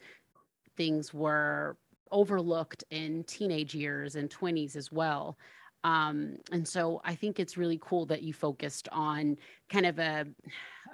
things 0.78 1.14
were 1.14 1.78
overlooked 2.12 2.84
in 2.90 3.24
teenage 3.24 3.74
years 3.74 4.16
and 4.16 4.30
20s 4.30 4.76
as 4.76 4.92
well. 4.92 5.38
Um, 5.84 6.38
and 6.52 6.68
so 6.68 7.02
I 7.04 7.16
think 7.16 7.40
it's 7.40 7.58
really 7.58 7.80
cool 7.82 8.06
that 8.08 8.22
you 8.22 8.34
focused 8.34 8.88
on 8.92 9.38
kind 9.70 9.86
of 9.86 9.98
a, 10.00 10.26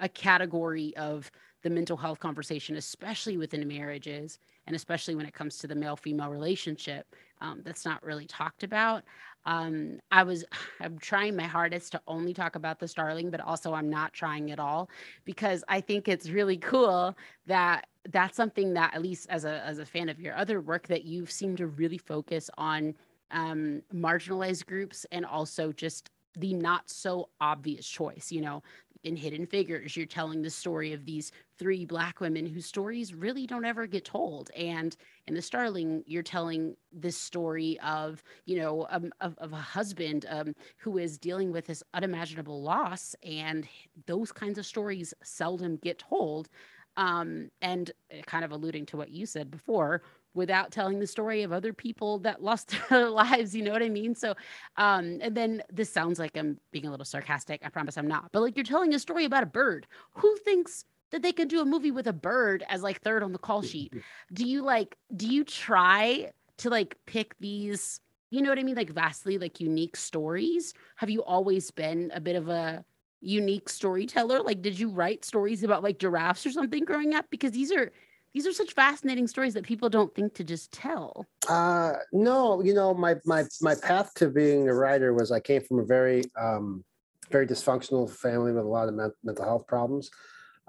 a 0.00 0.08
category 0.08 0.96
of 0.96 1.30
the 1.62 1.70
mental 1.70 1.96
health 1.96 2.20
conversation, 2.20 2.76
especially 2.76 3.36
within 3.36 3.66
marriages 3.66 4.38
and 4.66 4.76
especially 4.76 5.14
when 5.14 5.26
it 5.26 5.34
comes 5.34 5.58
to 5.58 5.66
the 5.66 5.74
male 5.74 5.96
female 5.96 6.30
relationship. 6.30 7.14
Um, 7.40 7.62
that's 7.64 7.84
not 7.84 8.02
really 8.04 8.26
talked 8.26 8.62
about. 8.62 9.02
Um, 9.46 9.98
I 10.10 10.22
was, 10.22 10.44
I'm 10.80 10.98
trying 10.98 11.36
my 11.36 11.44
hardest 11.44 11.92
to 11.92 12.00
only 12.06 12.34
talk 12.34 12.54
about 12.54 12.78
the 12.78 12.88
Starling, 12.88 13.30
but 13.30 13.40
also 13.40 13.72
I'm 13.74 13.90
not 13.90 14.12
trying 14.12 14.50
at 14.50 14.60
all 14.60 14.88
because 15.24 15.64
I 15.68 15.80
think 15.80 16.08
it's 16.08 16.30
really 16.30 16.58
cool 16.58 17.16
that 17.46 17.86
that's 18.10 18.36
something 18.36 18.74
that 18.74 18.94
at 18.94 19.02
least 19.02 19.26
as 19.28 19.44
a 19.44 19.62
as 19.64 19.78
a 19.78 19.84
fan 19.84 20.08
of 20.08 20.20
your 20.20 20.34
other 20.34 20.60
work 20.60 20.86
that 20.88 21.04
you 21.04 21.26
seem 21.26 21.56
to 21.56 21.66
really 21.66 21.98
focus 21.98 22.50
on 22.56 22.94
um, 23.30 23.82
marginalized 23.94 24.66
groups 24.66 25.04
and 25.12 25.26
also 25.26 25.72
just 25.72 26.10
the 26.36 26.54
not 26.54 26.88
so 26.88 27.28
obvious 27.40 27.86
choice. 27.86 28.30
You 28.30 28.42
know, 28.42 28.62
in 29.04 29.16
Hidden 29.16 29.46
Figures, 29.46 29.96
you're 29.96 30.06
telling 30.06 30.42
the 30.42 30.50
story 30.50 30.92
of 30.92 31.04
these 31.04 31.30
three 31.58 31.84
Black 31.84 32.20
women 32.20 32.46
whose 32.46 32.66
stories 32.66 33.14
really 33.14 33.46
don't 33.46 33.64
ever 33.64 33.86
get 33.86 34.04
told. 34.04 34.50
And 34.56 34.96
in 35.26 35.34
The 35.34 35.42
Starling, 35.42 36.02
you're 36.06 36.22
telling 36.22 36.76
this 36.92 37.16
story 37.16 37.78
of, 37.80 38.22
you 38.44 38.58
know, 38.58 38.86
um, 38.90 39.12
of, 39.20 39.36
of, 39.38 39.52
a 39.52 39.56
husband 39.56 40.26
um, 40.28 40.54
who 40.78 40.98
is 40.98 41.18
dealing 41.18 41.52
with 41.52 41.66
this 41.66 41.82
unimaginable 41.94 42.62
loss. 42.62 43.14
And 43.22 43.68
those 44.06 44.32
kinds 44.32 44.58
of 44.58 44.66
stories 44.66 45.14
seldom 45.22 45.76
get 45.76 45.98
told. 45.98 46.48
Um, 46.96 47.50
and 47.62 47.92
uh, 48.12 48.22
kind 48.22 48.44
of 48.44 48.50
alluding 48.50 48.86
to 48.86 48.96
what 48.96 49.10
you 49.10 49.24
said 49.24 49.52
before, 49.52 50.02
without 50.38 50.70
telling 50.70 50.98
the 50.98 51.06
story 51.06 51.42
of 51.42 51.52
other 51.52 51.72
people 51.74 52.18
that 52.20 52.42
lost 52.42 52.74
their 52.88 53.10
lives 53.10 53.54
you 53.54 53.62
know 53.62 53.72
what 53.72 53.82
i 53.82 53.88
mean? 53.88 54.14
So 54.14 54.34
um 54.76 55.18
and 55.20 55.36
then 55.36 55.62
this 55.70 55.90
sounds 55.90 56.18
like 56.18 56.36
i'm 56.36 56.58
being 56.72 56.86
a 56.86 56.90
little 56.90 57.04
sarcastic 57.04 57.60
i 57.64 57.68
promise 57.68 57.98
i'm 57.98 58.08
not 58.08 58.30
but 58.32 58.40
like 58.40 58.56
you're 58.56 58.64
telling 58.64 58.94
a 58.94 58.98
story 58.98 59.24
about 59.24 59.42
a 59.42 59.46
bird. 59.46 59.86
Who 60.12 60.36
thinks 60.38 60.84
that 61.10 61.22
they 61.22 61.32
could 61.32 61.48
do 61.48 61.60
a 61.60 61.64
movie 61.64 61.90
with 61.90 62.06
a 62.06 62.12
bird 62.12 62.64
as 62.68 62.82
like 62.82 63.00
third 63.00 63.22
on 63.22 63.32
the 63.32 63.38
call 63.38 63.62
sheet? 63.62 63.92
Do 64.32 64.46
you 64.46 64.62
like 64.62 64.96
do 65.14 65.26
you 65.26 65.44
try 65.44 66.30
to 66.58 66.70
like 66.70 66.96
pick 67.06 67.34
these 67.38 68.00
you 68.30 68.42
know 68.42 68.50
what 68.50 68.58
i 68.58 68.62
mean 68.62 68.76
like 68.76 68.90
vastly 68.90 69.38
like 69.38 69.60
unique 69.60 69.96
stories? 69.96 70.74
Have 70.96 71.10
you 71.10 71.22
always 71.24 71.70
been 71.70 72.10
a 72.14 72.20
bit 72.20 72.36
of 72.36 72.48
a 72.48 72.84
unique 73.20 73.68
storyteller? 73.68 74.42
Like 74.42 74.62
did 74.62 74.78
you 74.78 74.90
write 74.90 75.24
stories 75.24 75.64
about 75.64 75.82
like 75.82 75.98
giraffes 75.98 76.46
or 76.46 76.50
something 76.50 76.84
growing 76.84 77.14
up? 77.14 77.26
Because 77.30 77.52
these 77.52 77.72
are 77.72 77.90
these 78.38 78.46
are 78.46 78.52
such 78.52 78.72
fascinating 78.72 79.26
stories 79.26 79.52
that 79.54 79.64
people 79.64 79.88
don't 79.88 80.14
think 80.14 80.32
to 80.32 80.44
just 80.44 80.70
tell. 80.70 81.26
Uh, 81.48 81.94
no, 82.12 82.62
you 82.62 82.72
know, 82.72 82.94
my 82.94 83.16
my 83.24 83.44
my 83.60 83.74
path 83.74 84.14
to 84.14 84.28
being 84.28 84.68
a 84.68 84.74
writer 84.74 85.12
was 85.12 85.32
I 85.32 85.40
came 85.40 85.60
from 85.60 85.80
a 85.80 85.84
very 85.84 86.22
um, 86.40 86.84
very 87.32 87.48
dysfunctional 87.48 88.08
family 88.08 88.52
with 88.52 88.62
a 88.62 88.68
lot 88.68 88.88
of 88.88 88.94
mental 88.94 89.44
health 89.44 89.66
problems. 89.66 90.08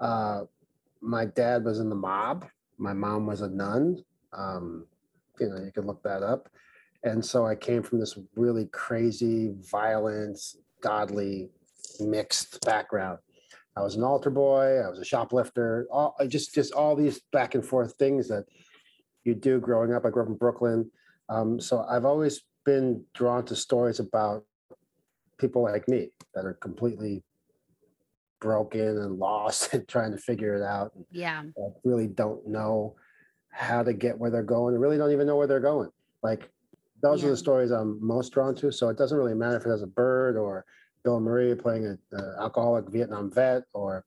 Uh, 0.00 0.46
my 1.00 1.26
dad 1.26 1.64
was 1.64 1.78
in 1.78 1.88
the 1.88 1.94
mob. 1.94 2.44
My 2.76 2.92
mom 2.92 3.24
was 3.24 3.40
a 3.40 3.48
nun. 3.48 4.02
Um, 4.32 4.84
you 5.38 5.48
know, 5.48 5.62
you 5.62 5.70
can 5.70 5.86
look 5.86 6.02
that 6.02 6.24
up. 6.24 6.48
And 7.04 7.24
so 7.24 7.46
I 7.46 7.54
came 7.54 7.84
from 7.84 8.00
this 8.00 8.18
really 8.34 8.66
crazy, 8.72 9.54
violent, 9.70 10.40
godly, 10.80 11.50
mixed 12.00 12.60
background. 12.62 13.20
I 13.76 13.82
was 13.82 13.96
an 13.96 14.02
altar 14.02 14.30
boy. 14.30 14.80
I 14.84 14.88
was 14.88 14.98
a 14.98 15.04
shoplifter. 15.04 15.86
All 15.90 16.14
just 16.28 16.54
just 16.54 16.72
all 16.72 16.96
these 16.96 17.20
back 17.32 17.54
and 17.54 17.64
forth 17.64 17.94
things 17.98 18.28
that 18.28 18.44
you 19.24 19.34
do 19.34 19.60
growing 19.60 19.94
up. 19.94 20.04
I 20.04 20.10
grew 20.10 20.22
up 20.22 20.28
in 20.28 20.34
Brooklyn, 20.34 20.90
um, 21.28 21.60
so 21.60 21.84
I've 21.88 22.04
always 22.04 22.42
been 22.64 23.04
drawn 23.14 23.44
to 23.46 23.56
stories 23.56 24.00
about 24.00 24.44
people 25.38 25.62
like 25.62 25.88
me 25.88 26.10
that 26.34 26.44
are 26.44 26.54
completely 26.54 27.22
broken 28.40 28.98
and 28.98 29.18
lost 29.18 29.72
and 29.74 29.86
trying 29.86 30.12
to 30.12 30.18
figure 30.18 30.56
it 30.56 30.62
out. 30.62 30.92
Yeah, 31.10 31.44
really 31.84 32.08
don't 32.08 32.46
know 32.46 32.96
how 33.52 33.82
to 33.82 33.92
get 33.92 34.18
where 34.18 34.30
they're 34.30 34.42
going. 34.42 34.78
Really 34.78 34.98
don't 34.98 35.12
even 35.12 35.26
know 35.26 35.36
where 35.36 35.46
they're 35.46 35.60
going. 35.60 35.90
Like 36.22 36.50
those 37.02 37.22
yeah. 37.22 37.28
are 37.28 37.30
the 37.30 37.36
stories 37.36 37.70
I'm 37.70 38.04
most 38.04 38.32
drawn 38.32 38.54
to. 38.56 38.72
So 38.72 38.88
it 38.88 38.98
doesn't 38.98 39.16
really 39.16 39.34
matter 39.34 39.56
if 39.56 39.66
it 39.66 39.70
has 39.70 39.82
a 39.82 39.86
bird 39.86 40.36
or 40.36 40.64
Bill 41.02 41.20
Murray 41.20 41.54
playing 41.54 41.86
an 41.86 41.98
alcoholic 42.38 42.88
Vietnam 42.88 43.30
vet, 43.30 43.62
or 43.72 44.04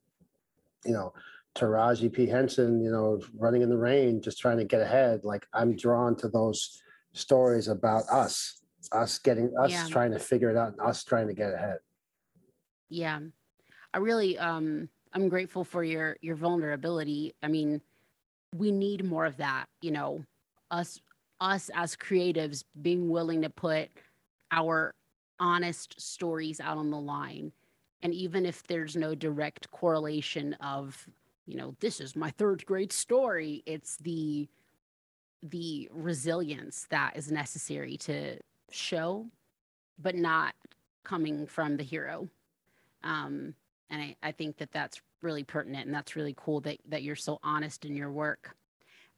you 0.85 0.93
know, 0.93 1.13
Taraji 1.55 2.11
P 2.11 2.25
Henson, 2.25 2.83
you 2.83 2.91
know, 2.91 3.21
running 3.37 3.61
in 3.61 3.69
the 3.69 3.77
rain, 3.77 4.21
just 4.21 4.39
trying 4.39 4.57
to 4.57 4.65
get 4.65 4.81
ahead. 4.81 5.23
Like 5.23 5.45
I'm 5.53 5.75
drawn 5.75 6.15
to 6.17 6.29
those 6.29 6.81
stories 7.13 7.67
about 7.67 8.03
us, 8.09 8.61
us 8.91 9.19
getting 9.19 9.53
us 9.59 9.71
yeah. 9.71 9.87
trying 9.89 10.11
to 10.11 10.19
figure 10.19 10.49
it 10.49 10.57
out, 10.57 10.73
and 10.73 10.81
us 10.81 11.03
trying 11.03 11.27
to 11.27 11.33
get 11.33 11.53
ahead. 11.53 11.77
Yeah, 12.89 13.19
I 13.93 13.97
really, 13.97 14.37
um, 14.37 14.89
I'm 15.13 15.29
grateful 15.29 15.63
for 15.63 15.83
your 15.83 16.17
your 16.21 16.35
vulnerability. 16.35 17.33
I 17.41 17.47
mean, 17.47 17.81
we 18.55 18.71
need 18.71 19.05
more 19.05 19.25
of 19.25 19.37
that. 19.37 19.65
You 19.81 19.91
know, 19.91 20.25
us 20.71 20.99
us 21.39 21.69
as 21.75 21.95
creatives 21.95 22.63
being 22.81 23.09
willing 23.09 23.41
to 23.41 23.49
put 23.49 23.89
our 24.51 24.93
honest 25.39 25.99
stories 25.99 26.59
out 26.59 26.77
on 26.77 26.89
the 26.89 26.99
line. 26.99 27.51
And 28.01 28.13
even 28.13 28.45
if 28.45 28.63
there's 28.63 28.95
no 28.95 29.15
direct 29.15 29.71
correlation 29.71 30.53
of, 30.55 31.07
you 31.45 31.55
know, 31.57 31.75
this 31.79 31.99
is 31.99 32.15
my 32.15 32.31
third 32.31 32.65
grade 32.65 32.91
story, 32.91 33.63
it's 33.65 33.97
the 33.97 34.49
the 35.41 35.89
resilience 35.91 36.87
that 36.89 37.17
is 37.17 37.29
necessary 37.29 37.97
to 37.97 38.37
show, 38.71 39.25
but 39.99 40.15
not 40.15 40.55
coming 41.03 41.45
from 41.45 41.75
the 41.75 41.83
hero. 41.83 42.29
Um, 43.03 43.53
and 43.89 44.01
I, 44.01 44.15
I 44.23 44.31
think 44.31 44.57
that 44.57 44.71
that's 44.71 45.01
really 45.21 45.43
pertinent 45.43 45.85
and 45.85 45.93
that's 45.93 46.15
really 46.15 46.33
cool 46.37 46.61
that, 46.61 46.77
that 46.87 47.03
you're 47.03 47.15
so 47.15 47.39
honest 47.43 47.83
in 47.85 47.95
your 47.95 48.11
work. 48.11 48.55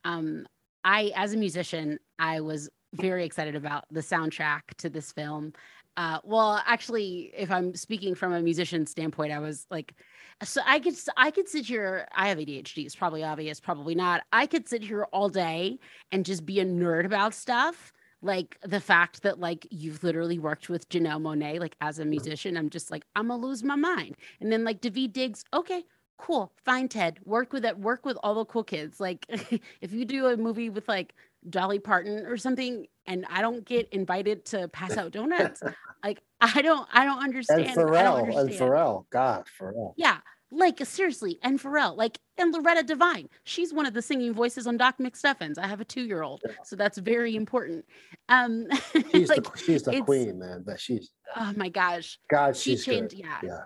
Um, 0.03 0.47
I, 0.83 1.11
as 1.15 1.33
a 1.33 1.37
musician, 1.37 1.99
I 2.19 2.41
was 2.41 2.69
very 2.93 3.25
excited 3.25 3.55
about 3.55 3.85
the 3.91 4.01
soundtrack 4.01 4.61
to 4.77 4.89
this 4.89 5.11
film. 5.11 5.53
Uh, 5.97 6.19
well, 6.23 6.61
actually, 6.65 7.31
if 7.35 7.49
I'm 7.49 7.73
speaking 7.75 8.15
from 8.15 8.33
a 8.33 8.41
musician 8.41 8.85
standpoint, 8.85 9.31
I 9.31 9.39
was 9.39 9.65
like, 9.71 9.95
so 10.43 10.61
I 10.65 10.79
could 10.79 10.95
I 11.15 11.31
could 11.31 11.47
sit 11.47 11.65
here. 11.65 12.07
I 12.13 12.27
have 12.27 12.37
ADHD. 12.37 12.85
It's 12.85 12.95
probably 12.95 13.23
obvious, 13.23 13.59
probably 13.59 13.95
not. 13.95 14.23
I 14.33 14.45
could 14.47 14.67
sit 14.67 14.83
here 14.83 15.05
all 15.13 15.29
day 15.29 15.79
and 16.11 16.25
just 16.25 16.45
be 16.45 16.59
a 16.59 16.65
nerd 16.65 17.05
about 17.05 17.33
stuff. 17.33 17.93
Like 18.21 18.57
the 18.63 18.81
fact 18.81 19.21
that 19.21 19.39
like 19.39 19.67
you've 19.71 20.03
literally 20.03 20.39
worked 20.39 20.67
with 20.67 20.89
Janelle 20.89 21.21
Monáe, 21.21 21.59
like 21.59 21.75
as 21.79 21.99
a 21.99 22.05
musician, 22.05 22.57
I'm 22.57 22.69
just 22.69 22.91
like 22.91 23.05
I'm 23.15 23.29
gonna 23.29 23.41
lose 23.41 23.63
my 23.63 23.75
mind. 23.75 24.17
And 24.41 24.51
then 24.51 24.65
like 24.65 24.81
Daveed 24.81 25.13
Diggs, 25.13 25.45
okay, 25.53 25.83
cool, 26.17 26.51
fine, 26.65 26.89
Ted, 26.89 27.19
work 27.23 27.53
with 27.53 27.63
it, 27.65 27.77
work 27.77 28.05
with 28.05 28.17
all 28.23 28.35
the 28.35 28.45
cool 28.45 28.63
kids. 28.63 28.99
Like 28.99 29.25
if 29.81 29.93
you 29.93 30.03
do 30.05 30.27
a 30.27 30.37
movie 30.37 30.69
with 30.69 30.87
like 30.89 31.13
Dolly 31.49 31.79
Parton 31.79 32.25
or 32.25 32.35
something, 32.35 32.87
and 33.07 33.25
I 33.29 33.41
don't 33.41 33.65
get 33.65 33.89
invited 33.89 34.45
to 34.47 34.67
pass 34.69 34.97
out 34.97 35.11
donuts. 35.13 35.61
like 36.03 36.21
I 36.41 36.61
don't, 36.61 36.87
I 36.93 37.05
don't 37.05 37.23
understand. 37.23 37.65
And 37.65 37.77
Pharrell, 37.77 38.19
understand. 38.19 38.49
and 38.49 38.59
Pharrell, 38.59 39.05
God, 39.09 39.45
Pharrell. 39.59 39.93
Yeah, 39.97 40.17
like 40.51 40.83
seriously, 40.85 41.39
and 41.43 41.59
Pharrell, 41.59 41.97
like, 41.97 42.19
and 42.37 42.53
Loretta 42.53 42.83
Devine. 42.83 43.29
She's 43.43 43.73
one 43.73 43.85
of 43.85 43.93
the 43.93 44.01
singing 44.01 44.33
voices 44.33 44.67
on 44.67 44.77
Doc 44.77 44.97
McStuffins. 44.99 45.57
I 45.57 45.67
have 45.67 45.81
a 45.81 45.85
two-year-old, 45.85 46.43
so 46.63 46.75
that's 46.75 46.97
very 46.97 47.35
important. 47.35 47.85
Um, 48.29 48.67
she's 49.11 49.29
like, 49.29 49.43
the 49.43 49.57
she's 49.57 49.83
the 49.83 50.01
queen, 50.01 50.39
man. 50.39 50.63
But 50.65 50.79
she's 50.79 51.11
oh 51.35 51.53
my 51.55 51.69
gosh, 51.69 52.19
God, 52.29 52.55
she's 52.55 52.83
she 52.83 52.91
changed. 52.91 53.15
Good. 53.15 53.25
Yeah, 53.25 53.39
yeah, 53.43 53.63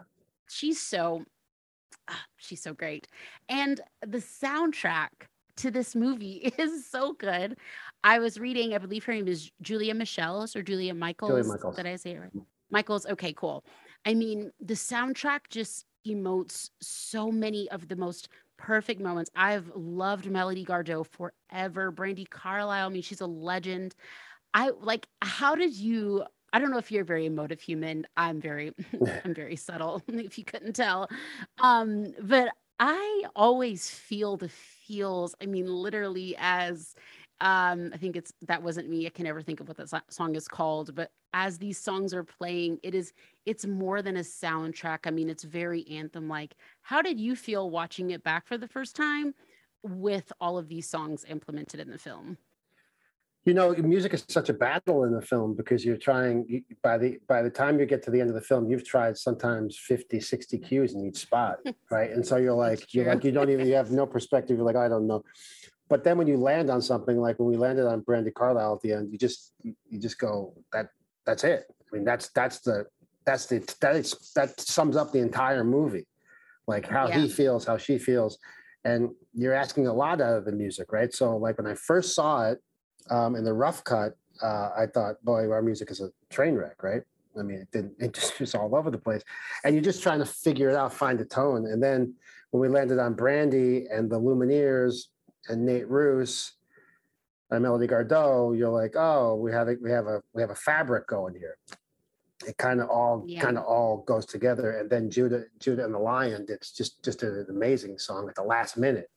she's 0.49 0.81
so, 0.81 1.23
ah, 2.09 2.25
she's 2.37 2.61
so 2.61 2.73
great, 2.73 3.07
and 3.49 3.81
the 4.05 4.19
soundtrack 4.19 5.09
to 5.59 5.71
this 5.71 5.95
movie 5.95 6.51
is 6.57 6.85
so 6.85 7.13
good. 7.13 7.57
I 8.03 8.19
was 8.19 8.39
reading, 8.39 8.73
I 8.73 8.77
believe 8.77 9.03
her 9.05 9.13
name 9.13 9.27
is 9.27 9.51
Julia 9.61 9.93
Michels 9.93 10.55
or 10.55 10.63
Julia 10.63 10.93
Michaels. 10.93 11.31
Julia 11.31 11.43
Michaels. 11.43 11.75
Did 11.75 11.85
I 11.85 11.95
say 11.95 12.11
it 12.11 12.19
right? 12.19 12.43
Michaels. 12.71 13.05
Okay, 13.05 13.33
cool. 13.33 13.63
I 14.05 14.13
mean, 14.13 14.51
the 14.61 14.73
soundtrack 14.73 15.41
just 15.49 15.85
emotes 16.07 16.69
so 16.81 17.31
many 17.31 17.69
of 17.69 17.87
the 17.87 17.95
most 17.95 18.29
perfect 18.57 19.01
moments. 19.01 19.31
I've 19.35 19.71
loved 19.75 20.29
Melody 20.29 20.65
Gardot 20.65 21.07
forever. 21.07 21.91
Brandi 21.91 22.29
Carlile, 22.29 22.87
I 22.87 22.89
mean, 22.89 23.01
she's 23.01 23.21
a 23.21 23.27
legend. 23.27 23.95
I 24.53 24.71
like, 24.81 25.07
how 25.21 25.55
did 25.55 25.75
you? 25.75 26.23
I 26.51 26.59
don't 26.59 26.71
know 26.71 26.77
if 26.77 26.91
you're 26.91 27.03
a 27.03 27.05
very 27.05 27.27
emotive 27.27 27.61
human. 27.61 28.07
I'm 28.17 28.41
very, 28.41 28.73
I'm 29.23 29.35
very 29.35 29.55
subtle, 29.55 30.01
if 30.07 30.37
you 30.37 30.43
couldn't 30.43 30.73
tell. 30.73 31.09
Um, 31.59 32.13
but 32.21 32.49
I 32.79 33.25
always 33.35 33.89
feel 33.89 34.37
the 34.37 34.49
feels. 34.49 35.35
I 35.41 35.45
mean, 35.45 35.67
literally 35.67 36.35
as 36.37 36.95
um 37.41 37.91
i 37.93 37.97
think 37.97 38.17
it's 38.17 38.33
that 38.41 38.61
wasn't 38.61 38.89
me 38.89 39.05
i 39.05 39.09
can 39.09 39.23
never 39.23 39.41
think 39.41 39.61
of 39.61 39.67
what 39.69 39.77
that 39.77 40.03
song 40.11 40.35
is 40.35 40.45
called 40.45 40.93
but 40.93 41.09
as 41.33 41.57
these 41.57 41.77
songs 41.77 42.13
are 42.13 42.23
playing 42.23 42.77
it 42.83 42.93
is 42.93 43.13
it's 43.45 43.65
more 43.65 44.01
than 44.01 44.17
a 44.17 44.19
soundtrack 44.19 44.99
i 45.05 45.09
mean 45.09 45.29
it's 45.29 45.43
very 45.45 45.87
anthem 45.87 46.27
like 46.27 46.53
how 46.81 47.01
did 47.01 47.17
you 47.17 47.37
feel 47.37 47.69
watching 47.69 48.11
it 48.11 48.23
back 48.23 48.45
for 48.45 48.57
the 48.57 48.67
first 48.67 48.93
time 48.93 49.33
with 49.83 50.33
all 50.41 50.57
of 50.57 50.67
these 50.67 50.89
songs 50.89 51.23
implemented 51.29 51.79
in 51.79 51.89
the 51.89 51.97
film 51.97 52.37
you 53.49 53.55
know 53.55 53.73
music 53.73 54.13
is 54.13 54.23
such 54.27 54.49
a 54.49 54.53
battle 54.53 55.05
in 55.05 55.11
the 55.11 55.21
film 55.23 55.55
because 55.55 55.83
you're 55.83 55.97
trying 55.97 56.63
by 56.83 56.99
the 56.99 57.17
by 57.27 57.41
the 57.41 57.49
time 57.49 57.79
you 57.79 57.85
get 57.87 58.03
to 58.03 58.11
the 58.11 58.21
end 58.21 58.29
of 58.29 58.35
the 58.35 58.47
film 58.49 58.69
you've 58.69 58.87
tried 58.87 59.17
sometimes 59.17 59.75
50 59.75 60.19
60 60.19 60.59
cues 60.59 60.93
in 60.93 61.03
each 61.03 61.17
spot 61.17 61.57
right? 61.91 62.11
And 62.11 62.23
so 62.25 62.37
you're 62.37 62.53
like 62.53 62.93
you're 62.93 63.07
like 63.11 63.23
you 63.23 63.31
don't 63.31 63.49
even 63.49 63.65
you 63.65 63.73
have 63.73 63.91
no 63.91 64.05
perspective. 64.15 64.57
You're 64.57 64.65
like 64.65 64.75
i 64.75 64.87
don't 64.87 65.07
know. 65.07 65.23
But 65.89 66.03
then 66.03 66.19
when 66.19 66.27
you 66.27 66.37
land 66.37 66.69
on 66.69 66.83
something 66.83 67.17
like 67.17 67.39
when 67.39 67.49
we 67.49 67.57
landed 67.57 67.87
on 67.87 68.03
brandi 68.03 68.31
carlile 68.31 68.75
at 68.75 68.81
the 68.81 68.93
end 68.93 69.11
you 69.11 69.17
just 69.17 69.53
you 69.63 69.99
just 69.99 70.19
go 70.19 70.53
that 70.71 70.89
that's 71.25 71.43
it. 71.43 71.65
I 71.69 71.95
mean 71.95 72.05
that's 72.05 72.29
that's 72.29 72.59
the 72.59 72.85
that's 73.25 73.47
the 73.47 73.57
that 73.81 73.95
is 73.95 74.31
that 74.35 74.61
sums 74.61 74.95
up 74.95 75.11
the 75.11 75.19
entire 75.19 75.63
movie 75.63 76.07
like 76.67 76.87
how 76.87 77.07
yeah. 77.07 77.21
he 77.21 77.29
feels 77.29 77.65
how 77.65 77.77
she 77.77 77.97
feels. 77.97 78.37
And 78.85 79.09
you're 79.33 79.53
asking 79.53 79.87
a 79.87 79.93
lot 79.93 80.21
out 80.21 80.37
of 80.37 80.45
the 80.45 80.51
music 80.51 80.91
right? 80.91 81.11
So 81.11 81.35
like 81.35 81.57
when 81.57 81.65
i 81.65 81.73
first 81.73 82.13
saw 82.13 82.51
it 82.51 82.59
um, 83.09 83.35
in 83.35 83.43
the 83.43 83.53
rough 83.53 83.83
cut, 83.83 84.15
uh, 84.41 84.69
I 84.77 84.85
thought, 84.85 85.23
boy, 85.23 85.49
our 85.51 85.61
music 85.61 85.91
is 85.91 86.01
a 86.01 86.11
train 86.29 86.55
wreck, 86.55 86.81
right? 86.83 87.03
I 87.37 87.43
mean, 87.43 87.59
it 87.59 87.71
didn't, 87.71 87.93
it 87.99 88.13
just 88.13 88.39
was 88.39 88.55
all 88.55 88.75
over 88.75 88.91
the 88.91 88.97
place. 88.97 89.23
And 89.63 89.75
you're 89.75 89.83
just 89.83 90.03
trying 90.03 90.19
to 90.19 90.25
figure 90.25 90.69
it 90.69 90.75
out, 90.75 90.93
find 90.93 91.19
a 91.21 91.25
tone. 91.25 91.65
And 91.65 91.81
then 91.81 92.13
when 92.51 92.61
we 92.61 92.67
landed 92.67 92.99
on 92.99 93.15
Brandi 93.15 93.85
and 93.91 94.09
the 94.09 94.19
Lumineers 94.19 95.05
and 95.47 95.65
Nate 95.65 95.87
Ruess 95.87 96.53
and 97.51 97.63
Melody 97.63 97.87
Gardot, 97.87 98.57
you're 98.57 98.69
like, 98.69 98.95
oh, 98.95 99.35
we 99.35 99.51
have 99.51 99.67
a, 99.67 99.75
we 99.81 99.91
have 99.91 100.07
a 100.07 100.21
we 100.33 100.41
have 100.41 100.51
a 100.51 100.55
fabric 100.55 101.07
going 101.07 101.35
here. 101.35 101.57
It 102.47 102.57
kind 102.57 102.79
of 102.79 102.89
all 102.89 103.23
yeah. 103.27 103.41
kind 103.41 103.57
of 103.57 103.65
all 103.65 104.03
goes 104.07 104.25
together. 104.25 104.79
And 104.79 104.89
then 104.89 105.09
Judah 105.09 105.43
Judah 105.59 105.83
and 105.83 105.93
the 105.93 105.99
Lion, 105.99 106.45
it's 106.47 106.71
just 106.71 107.03
just 107.03 107.23
an 107.23 107.45
amazing 107.49 107.99
song 107.99 108.29
at 108.29 108.35
the 108.35 108.43
last 108.43 108.77
minute 108.77 109.09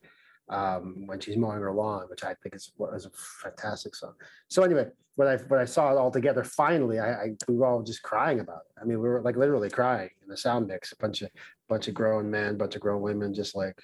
um, 0.48 1.06
when 1.06 1.20
she's 1.20 1.36
mowing 1.36 1.60
her 1.60 1.72
lawn, 1.72 2.06
which 2.08 2.24
I 2.24 2.34
think 2.42 2.54
is 2.54 2.72
was 2.76 3.06
a 3.06 3.10
fantastic 3.42 3.94
song. 3.94 4.14
So 4.48 4.62
anyway, 4.62 4.86
when 5.16 5.28
I 5.28 5.36
when 5.36 5.60
I 5.60 5.64
saw 5.64 5.92
it 5.92 5.98
all 5.98 6.10
together, 6.10 6.44
finally, 6.44 6.98
I, 6.98 7.12
I, 7.12 7.26
we 7.48 7.56
were 7.56 7.66
all 7.66 7.82
just 7.82 8.02
crying 8.02 8.40
about 8.40 8.62
it. 8.68 8.80
I 8.80 8.84
mean, 8.84 9.00
we 9.00 9.08
were 9.08 9.22
like 9.22 9.36
literally 9.36 9.70
crying 9.70 10.10
in 10.22 10.28
the 10.28 10.36
sound 10.36 10.66
mix. 10.66 10.92
A 10.92 10.96
bunch 10.96 11.22
of 11.22 11.30
bunch 11.68 11.88
of 11.88 11.94
grown 11.94 12.30
men, 12.30 12.56
bunch 12.56 12.74
of 12.74 12.80
grown 12.80 13.02
women, 13.02 13.34
just 13.34 13.54
like 13.54 13.78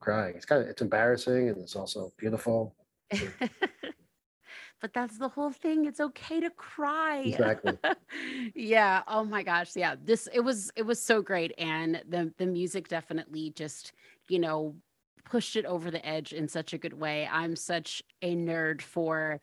crying. 0.00 0.34
It's 0.36 0.46
kind 0.46 0.62
of 0.62 0.68
it's 0.68 0.82
embarrassing 0.82 1.48
and 1.48 1.58
it's 1.58 1.76
also 1.76 2.12
beautiful. 2.16 2.74
but 4.80 4.92
that's 4.94 5.18
the 5.18 5.28
whole 5.28 5.50
thing 5.50 5.84
it's 5.84 6.00
okay 6.00 6.40
to 6.40 6.50
cry 6.50 7.18
exactly 7.18 7.76
yeah 8.54 9.02
oh 9.08 9.24
my 9.24 9.42
gosh 9.42 9.74
yeah 9.74 9.94
this 10.04 10.28
it 10.32 10.40
was 10.40 10.70
it 10.76 10.82
was 10.82 11.02
so 11.02 11.20
great 11.20 11.52
and 11.58 12.02
the 12.08 12.32
the 12.38 12.46
music 12.46 12.88
definitely 12.88 13.52
just 13.56 13.92
you 14.28 14.38
know 14.38 14.74
pushed 15.24 15.56
it 15.56 15.64
over 15.64 15.90
the 15.90 16.04
edge 16.06 16.32
in 16.32 16.48
such 16.48 16.72
a 16.72 16.78
good 16.78 16.94
way. 16.94 17.28
I'm 17.30 17.56
such 17.56 18.02
a 18.22 18.34
nerd 18.34 18.82
for 18.82 19.40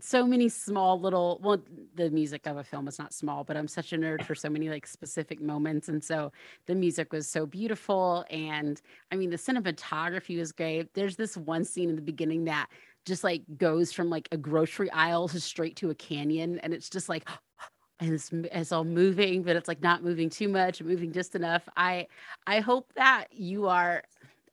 so 0.00 0.26
many 0.26 0.48
small 0.48 1.00
little 1.00 1.38
well 1.42 1.58
the 1.94 2.10
music 2.10 2.46
of 2.46 2.56
a 2.56 2.64
film 2.64 2.88
is 2.88 2.98
not 2.98 3.14
small 3.14 3.44
but 3.44 3.56
i'm 3.56 3.68
such 3.68 3.92
a 3.92 3.96
nerd 3.96 4.24
for 4.24 4.34
so 4.34 4.48
many 4.50 4.68
like 4.68 4.86
specific 4.86 5.40
moments. 5.40 5.88
And 5.88 6.02
so 6.02 6.32
the 6.66 6.74
music 6.74 7.12
was 7.12 7.28
so 7.28 7.46
beautiful. 7.46 8.24
And 8.30 8.80
i 9.12 9.16
mean 9.16 9.30
the 9.30 9.36
cinematography 9.36 10.38
was 10.38 10.52
great. 10.52 10.92
There's 10.94 11.16
this 11.16 11.36
one 11.36 11.64
scene 11.64 11.90
in 11.90 11.96
the 11.96 12.02
beginning 12.02 12.44
that 12.44 12.68
just 13.06 13.22
like 13.22 13.42
goes 13.56 13.92
from 13.92 14.10
like 14.10 14.28
a 14.32 14.36
grocery 14.36 14.90
aisle 14.90 15.28
to 15.28 15.40
straight 15.40 15.76
to 15.76 15.90
a 15.90 15.94
canyon. 15.94 16.58
And 16.60 16.72
it's 16.74 16.90
just 16.90 17.08
like 17.08 17.28
and 18.00 18.12
it's, 18.12 18.30
it's 18.32 18.72
all 18.72 18.84
moving 18.84 19.44
but 19.44 19.54
it's 19.54 19.68
like 19.68 19.80
not 19.80 20.02
moving 20.02 20.28
too 20.28 20.48
much 20.48 20.82
moving 20.82 21.12
just 21.12 21.36
enough. 21.36 21.68
I 21.76 22.08
i 22.48 22.58
hope 22.58 22.92
that 22.96 23.26
you 23.30 23.68
are 23.68 24.02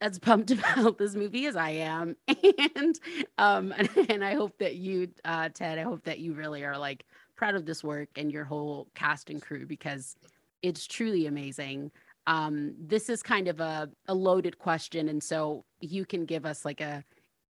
as 0.01 0.19
pumped 0.19 0.51
about 0.51 0.97
this 0.97 1.15
movie 1.15 1.45
as 1.45 1.55
I 1.55 1.69
am, 1.69 2.17
and 2.75 2.99
um, 3.37 3.73
and, 3.77 3.89
and 4.09 4.25
I 4.25 4.33
hope 4.35 4.57
that 4.57 4.75
you, 4.75 5.09
uh, 5.23 5.49
Ted, 5.49 5.77
I 5.77 5.83
hope 5.83 6.03
that 6.03 6.19
you 6.19 6.33
really 6.33 6.65
are 6.65 6.77
like 6.77 7.05
proud 7.35 7.55
of 7.55 7.65
this 7.65 7.83
work 7.83 8.09
and 8.17 8.31
your 8.31 8.43
whole 8.43 8.87
cast 8.95 9.29
and 9.29 9.41
crew 9.41 9.65
because 9.65 10.15
it's 10.61 10.85
truly 10.85 11.27
amazing. 11.27 11.91
Um, 12.27 12.75
this 12.79 13.09
is 13.09 13.23
kind 13.23 13.47
of 13.47 13.59
a, 13.61 13.89
a 14.07 14.13
loaded 14.13 14.57
question, 14.59 15.07
and 15.09 15.23
so 15.23 15.63
you 15.79 16.05
can 16.05 16.25
give 16.25 16.45
us 16.45 16.65
like 16.65 16.81
a 16.81 17.03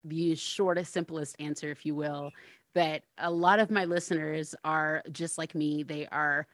the 0.03 0.35
shortest, 0.35 0.93
simplest 0.93 1.35
answer, 1.39 1.69
if 1.69 1.85
you 1.85 1.93
will. 1.93 2.31
But 2.73 3.03
a 3.17 3.29
lot 3.29 3.59
of 3.59 3.71
my 3.71 3.85
listeners 3.85 4.55
are 4.63 5.03
just 5.11 5.37
like 5.37 5.53
me; 5.53 5.83
they 5.83 6.07
are 6.07 6.47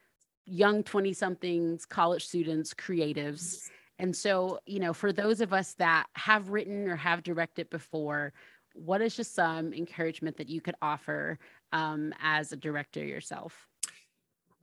young 0.45 0.83
20 0.83 1.13
somethings, 1.13 1.85
college 1.85 2.25
students, 2.25 2.73
creatives 2.73 3.69
and 3.99 4.15
so, 4.15 4.59
you 4.65 4.79
know, 4.79 4.93
for 4.93 5.13
those 5.13 5.41
of 5.41 5.53
us 5.53 5.73
that 5.75 6.07
have 6.13 6.49
written 6.49 6.87
or 6.87 6.95
have 6.95 7.23
directed 7.23 7.69
before, 7.69 8.33
what 8.73 9.01
is 9.01 9.15
just 9.15 9.35
some 9.35 9.71
encouragement 9.73 10.37
that 10.37 10.49
you 10.49 10.61
could 10.61 10.75
offer 10.81 11.37
um, 11.71 12.13
as 12.21 12.51
a 12.51 12.57
director 12.57 13.03
yourself? 13.05 13.67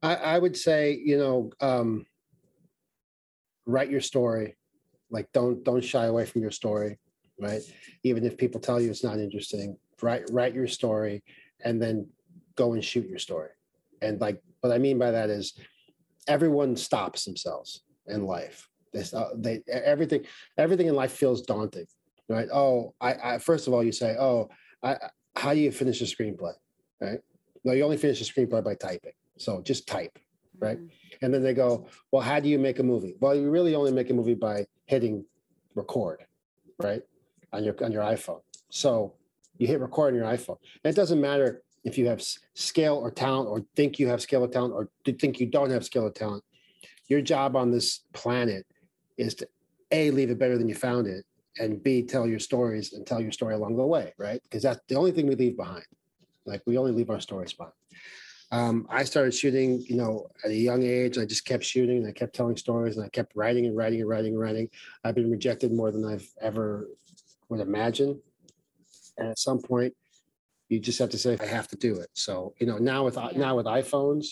I, 0.03 0.16
I 0.16 0.38
would 0.38 0.57
say, 0.57 1.01
you 1.05 1.19
know, 1.19 1.51
um, 1.61 2.07
write 3.66 3.90
your 3.90 4.01
story. 4.01 4.57
Like, 5.11 5.31
don't 5.33 5.62
don't 5.64 5.85
shy 5.85 6.07
away 6.07 6.25
from 6.25 6.43
your 6.43 6.51
story, 6.51 6.99
right? 7.38 7.61
Even 8.03 8.25
if 8.25 8.37
people 8.37 8.61
tell 8.61 8.81
you 8.81 8.90
it's 8.90 9.05
not 9.05 9.19
interesting, 9.19 9.77
write 10.03 10.25
write 10.31 10.55
your 10.55 10.69
story, 10.69 11.23
and 11.64 11.81
then 11.81 12.09
go 12.57 12.73
and 12.73 12.85
shoot 12.85 13.09
your 13.09 13.19
story. 13.19 13.51
And 14.03 14.21
like, 14.21 14.43
what 14.61 14.73
I 14.73 14.79
mean 14.79 14.99
by 14.99 15.11
that 15.11 15.31
is, 15.31 15.59
everyone 16.27 16.77
stops 16.77 17.25
themselves 17.25 17.83
in 18.07 18.25
life 18.25 18.70
this 18.92 19.14
uh, 19.14 19.31
they 19.37 19.62
everything 19.70 20.24
everything 20.59 20.87
in 20.87 20.94
life 20.94 21.12
feels 21.12 21.42
daunting, 21.42 21.87
right? 22.29 22.48
Oh, 22.53 22.94
I, 23.00 23.14
I 23.35 23.38
first 23.38 23.66
of 23.66 23.74
all 23.74 23.83
you 23.85 23.92
say, 23.92 24.16
oh, 24.18 24.48
I, 24.83 24.96
how 25.37 25.55
do 25.55 25.61
you 25.61 25.70
finish 25.70 26.00
a 26.00 26.05
screenplay, 26.05 26.55
right? 27.00 27.20
No, 27.64 27.72
you 27.72 27.85
only 27.85 27.96
finish 27.96 28.20
a 28.20 28.24
screenplay 28.24 28.64
by 28.64 28.74
typing. 28.74 29.12
So 29.37 29.61
just 29.62 29.87
type, 29.87 30.18
right? 30.59 30.79
Mm-hmm. 30.79 31.24
And 31.24 31.35
then 31.35 31.42
they 31.42 31.55
go, 31.55 31.87
well, 32.11 32.22
how 32.22 32.40
do 32.40 32.48
you 32.48 32.59
make 32.59 32.79
a 32.79 32.83
movie? 32.83 33.14
Well, 33.20 33.35
you 33.35 33.50
really 33.50 33.74
only 33.74 33.92
make 33.92 34.11
a 34.11 34.14
movie 34.14 34.35
by 34.35 34.66
hitting 34.87 35.24
record, 35.74 36.24
right, 36.79 37.03
on 37.53 37.64
your 37.64 37.74
on 37.85 37.92
your 37.92 38.03
iPhone. 38.03 38.40
So 38.70 39.14
you 39.59 39.66
hit 39.66 39.81
record 39.81 40.14
on 40.14 40.20
your 40.20 40.29
iPhone. 40.29 40.59
And 40.83 40.92
it 40.92 40.96
doesn't 40.96 41.20
matter 41.20 41.62
if 41.85 41.96
you 41.96 42.07
have 42.09 42.22
scale 42.55 42.96
or 42.96 43.11
talent, 43.11 43.48
or 43.48 43.64
think 43.76 43.98
you 43.98 44.09
have 44.09 44.20
scale 44.20 44.44
or 44.44 44.48
talent, 44.48 44.74
or 44.74 44.88
think 45.05 45.40
you 45.40 45.46
don't 45.46 45.70
have 45.70 45.85
scale 45.85 46.05
or 46.05 46.11
talent. 46.11 46.44
Your 47.09 47.20
job 47.20 47.57
on 47.57 47.70
this 47.70 48.00
planet 48.12 48.66
is 49.21 49.35
to 49.37 49.49
a 49.93 50.11
leave 50.11 50.31
it 50.31 50.39
better 50.39 50.57
than 50.57 50.69
you 50.69 50.75
found 50.75 51.07
it 51.07 51.25
and 51.59 51.83
b 51.83 52.03
tell 52.03 52.27
your 52.27 52.39
stories 52.39 52.93
and 52.93 53.07
tell 53.07 53.21
your 53.21 53.33
story 53.33 53.55
along 53.55 53.77
the 53.77 53.85
way 53.85 54.13
right? 54.19 54.43
Because 54.43 54.63
that's 54.63 54.81
the 54.89 54.95
only 54.95 55.13
thing 55.13 55.27
we 55.27 55.35
leave 55.35 55.57
behind. 55.57 55.85
Like 56.47 56.63
we 56.67 56.79
only 56.79 56.93
leave 56.93 57.11
our 57.11 57.21
stories 57.21 57.53
behind. 57.53 57.75
Um, 58.53 58.87
i 58.91 59.05
started 59.05 59.33
shooting 59.33 59.81
you 59.89 59.97
know 59.97 60.27
at 60.45 60.51
a 60.51 60.57
young 60.57 60.83
age 60.83 61.19
i 61.19 61.25
just 61.25 61.45
kept 61.45 61.63
shooting 61.63 61.99
and 61.99 62.09
i 62.09 62.11
kept 62.11 62.35
telling 62.35 62.57
stories 62.57 62.97
and 62.97 63.07
i 63.07 63.09
kept 63.09 63.37
writing 63.37 63.67
and 63.67 63.77
writing 63.77 64.01
and 64.01 64.09
writing 64.09 64.33
and 64.33 64.41
writing. 64.41 64.69
I've 65.05 65.15
been 65.15 65.31
rejected 65.31 65.73
more 65.73 65.93
than 65.93 66.05
i've 66.05 66.29
ever 66.41 66.89
would 67.49 67.61
imagine. 67.61 68.21
And 69.19 69.29
at 69.29 69.39
some 69.39 69.61
point 69.61 69.95
you 70.69 70.81
just 70.81 70.99
have 70.99 71.11
to 71.11 71.19
say 71.19 71.37
i 71.41 71.47
have 71.47 71.69
to 71.69 71.77
do 71.77 72.01
it. 72.01 72.09
So 72.15 72.55
you 72.59 72.67
know 72.67 72.79
now 72.79 73.05
with 73.05 73.17
yeah. 73.17 73.31
now 73.37 73.57
with 73.57 73.67
iphones 73.67 74.27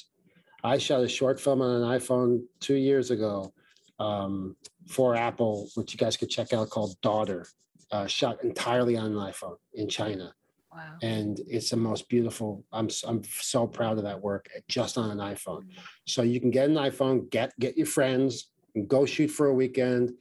i 0.64 0.78
shot 0.78 1.02
a 1.02 1.08
short 1.08 1.38
film 1.38 1.62
on 1.62 1.70
an 1.82 1.88
iphone 1.98 2.42
two 2.58 2.74
years 2.74 3.12
ago 3.12 3.52
um, 3.98 4.56
for 4.86 5.14
Apple, 5.16 5.68
which 5.74 5.92
you 5.92 5.98
guys 5.98 6.16
could 6.16 6.30
check 6.30 6.52
out 6.52 6.70
called 6.70 7.00
Daughter, 7.00 7.46
uh, 7.90 8.06
shot 8.06 8.42
entirely 8.44 8.96
on 8.96 9.06
an 9.06 9.18
iPhone 9.18 9.56
in 9.74 9.88
China. 9.88 10.32
Wow. 10.72 10.96
And 11.02 11.40
it's 11.48 11.70
the 11.70 11.76
most 11.76 12.08
beautiful. 12.08 12.64
I'm 12.72 12.88
I'm 13.06 13.22
so 13.24 13.66
proud 13.66 13.98
of 13.98 14.04
that 14.04 14.20
work 14.20 14.48
just 14.68 14.98
on 14.98 15.10
an 15.10 15.18
iPhone. 15.18 15.62
Mm-hmm. 15.62 15.80
So 16.06 16.22
you 16.22 16.40
can 16.40 16.50
get 16.50 16.68
an 16.68 16.76
iPhone, 16.76 17.30
get 17.30 17.58
get 17.58 17.76
your 17.76 17.86
friends, 17.86 18.50
and 18.74 18.86
go 18.86 19.06
shoot 19.06 19.28
for 19.28 19.46
a 19.46 19.54
weekend, 19.54 20.12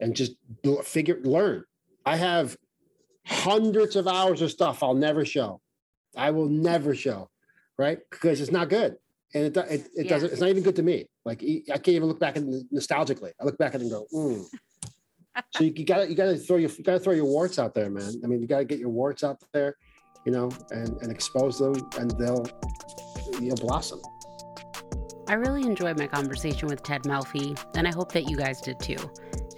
and 0.00 0.14
just 0.14 0.32
do, 0.62 0.80
figure 0.82 1.20
learn. 1.24 1.64
I 2.04 2.16
have 2.16 2.56
hundreds 3.26 3.96
of 3.96 4.06
hours 4.06 4.42
of 4.42 4.50
stuff 4.50 4.82
I'll 4.82 4.94
never 4.94 5.24
show. 5.24 5.62
I 6.16 6.30
will 6.30 6.50
never 6.50 6.94
show, 6.94 7.30
right? 7.78 7.98
Because 8.10 8.40
it's 8.40 8.52
not 8.52 8.68
good 8.68 8.96
and 9.34 9.44
it 9.44 9.56
it, 9.56 9.70
it 9.70 9.90
yeah. 9.96 10.08
doesn't. 10.08 10.32
It's 10.32 10.40
not 10.40 10.50
even 10.50 10.62
good 10.62 10.76
to 10.76 10.82
me. 10.82 11.06
Like 11.24 11.42
I 11.42 11.72
can't 11.72 11.88
even 11.88 12.08
look 12.08 12.20
back 12.20 12.36
at 12.36 12.44
nostalgically. 12.44 13.32
I 13.40 13.44
look 13.44 13.58
back 13.58 13.74
at 13.74 13.80
it 13.80 13.84
and 13.84 13.90
go, 13.90 14.06
mm. 14.14 14.44
so 15.54 15.64
you, 15.64 15.72
you 15.76 15.84
gotta 15.84 16.08
you 16.08 16.14
gotta 16.14 16.36
throw 16.36 16.56
your 16.56 16.70
you 16.70 16.84
gotta 16.84 17.00
throw 17.00 17.12
your 17.12 17.24
warts 17.24 17.58
out 17.58 17.74
there, 17.74 17.90
man. 17.90 18.20
I 18.22 18.26
mean, 18.26 18.40
you 18.40 18.46
gotta 18.46 18.64
get 18.64 18.78
your 18.78 18.90
warts 18.90 19.24
out 19.24 19.38
there, 19.52 19.76
you 20.24 20.32
know, 20.32 20.50
and 20.70 21.00
and 21.02 21.10
expose 21.10 21.58
them, 21.58 21.74
and 21.98 22.10
they'll 22.12 22.46
you'll 23.40 23.56
blossom. 23.56 24.00
I 25.26 25.34
really 25.34 25.62
enjoyed 25.62 25.98
my 25.98 26.06
conversation 26.06 26.68
with 26.68 26.82
Ted 26.82 27.02
Melfi, 27.02 27.58
and 27.74 27.88
I 27.88 27.92
hope 27.92 28.12
that 28.12 28.28
you 28.30 28.36
guys 28.36 28.60
did 28.60 28.78
too. 28.78 28.98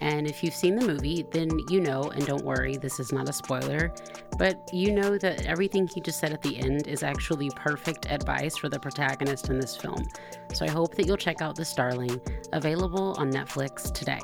And 0.00 0.26
if 0.26 0.42
you've 0.42 0.54
seen 0.54 0.76
the 0.76 0.86
movie, 0.86 1.24
then 1.30 1.48
you 1.70 1.80
know, 1.80 2.02
and 2.02 2.26
don't 2.26 2.44
worry, 2.44 2.76
this 2.76 3.00
is 3.00 3.12
not 3.12 3.28
a 3.28 3.32
spoiler, 3.32 3.92
but 4.38 4.68
you 4.72 4.92
know 4.92 5.18
that 5.18 5.46
everything 5.46 5.88
he 5.88 6.00
just 6.00 6.20
said 6.20 6.32
at 6.32 6.42
the 6.42 6.58
end 6.58 6.86
is 6.86 7.02
actually 7.02 7.50
perfect 7.56 8.06
advice 8.10 8.56
for 8.56 8.68
the 8.68 8.78
protagonist 8.78 9.48
in 9.48 9.58
this 9.58 9.76
film. 9.76 10.06
So 10.52 10.64
I 10.64 10.70
hope 10.70 10.94
that 10.96 11.06
you'll 11.06 11.16
check 11.16 11.40
out 11.40 11.56
The 11.56 11.64
Starling, 11.64 12.20
available 12.52 13.14
on 13.18 13.30
Netflix 13.30 13.92
today. 13.92 14.20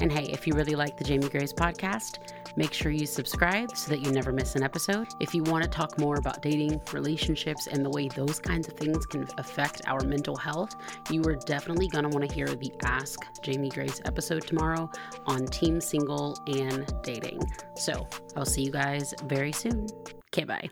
And 0.00 0.12
hey, 0.12 0.24
if 0.24 0.46
you 0.46 0.54
really 0.54 0.74
like 0.74 0.96
the 0.96 1.04
Jamie 1.04 1.28
Grace 1.28 1.52
podcast, 1.52 2.18
make 2.56 2.72
sure 2.72 2.90
you 2.92 3.06
subscribe 3.06 3.76
so 3.76 3.90
that 3.90 4.00
you 4.00 4.10
never 4.10 4.32
miss 4.32 4.54
an 4.56 4.62
episode. 4.62 5.08
If 5.20 5.34
you 5.34 5.42
want 5.44 5.64
to 5.64 5.70
talk 5.70 5.98
more 5.98 6.16
about 6.16 6.42
dating, 6.42 6.80
relationships, 6.92 7.66
and 7.66 7.84
the 7.84 7.90
way 7.90 8.08
those 8.08 8.38
kinds 8.38 8.68
of 8.68 8.74
things 8.74 9.06
can 9.06 9.26
affect 9.38 9.82
our 9.86 10.00
mental 10.00 10.36
health, 10.36 10.76
you 11.10 11.22
are 11.24 11.36
definitely 11.36 11.88
going 11.88 12.04
to 12.04 12.10
want 12.10 12.28
to 12.28 12.34
hear 12.34 12.46
the 12.46 12.72
Ask 12.84 13.20
Jamie 13.42 13.70
Grace 13.70 14.00
episode 14.04 14.46
tomorrow 14.46 14.90
on 15.26 15.46
Team 15.46 15.80
Single 15.80 16.36
and 16.46 16.92
Dating. 17.02 17.40
So 17.76 18.06
I'll 18.36 18.44
see 18.44 18.62
you 18.62 18.70
guys 18.70 19.14
very 19.24 19.52
soon. 19.52 19.86
Okay, 20.32 20.44
bye. 20.44 20.68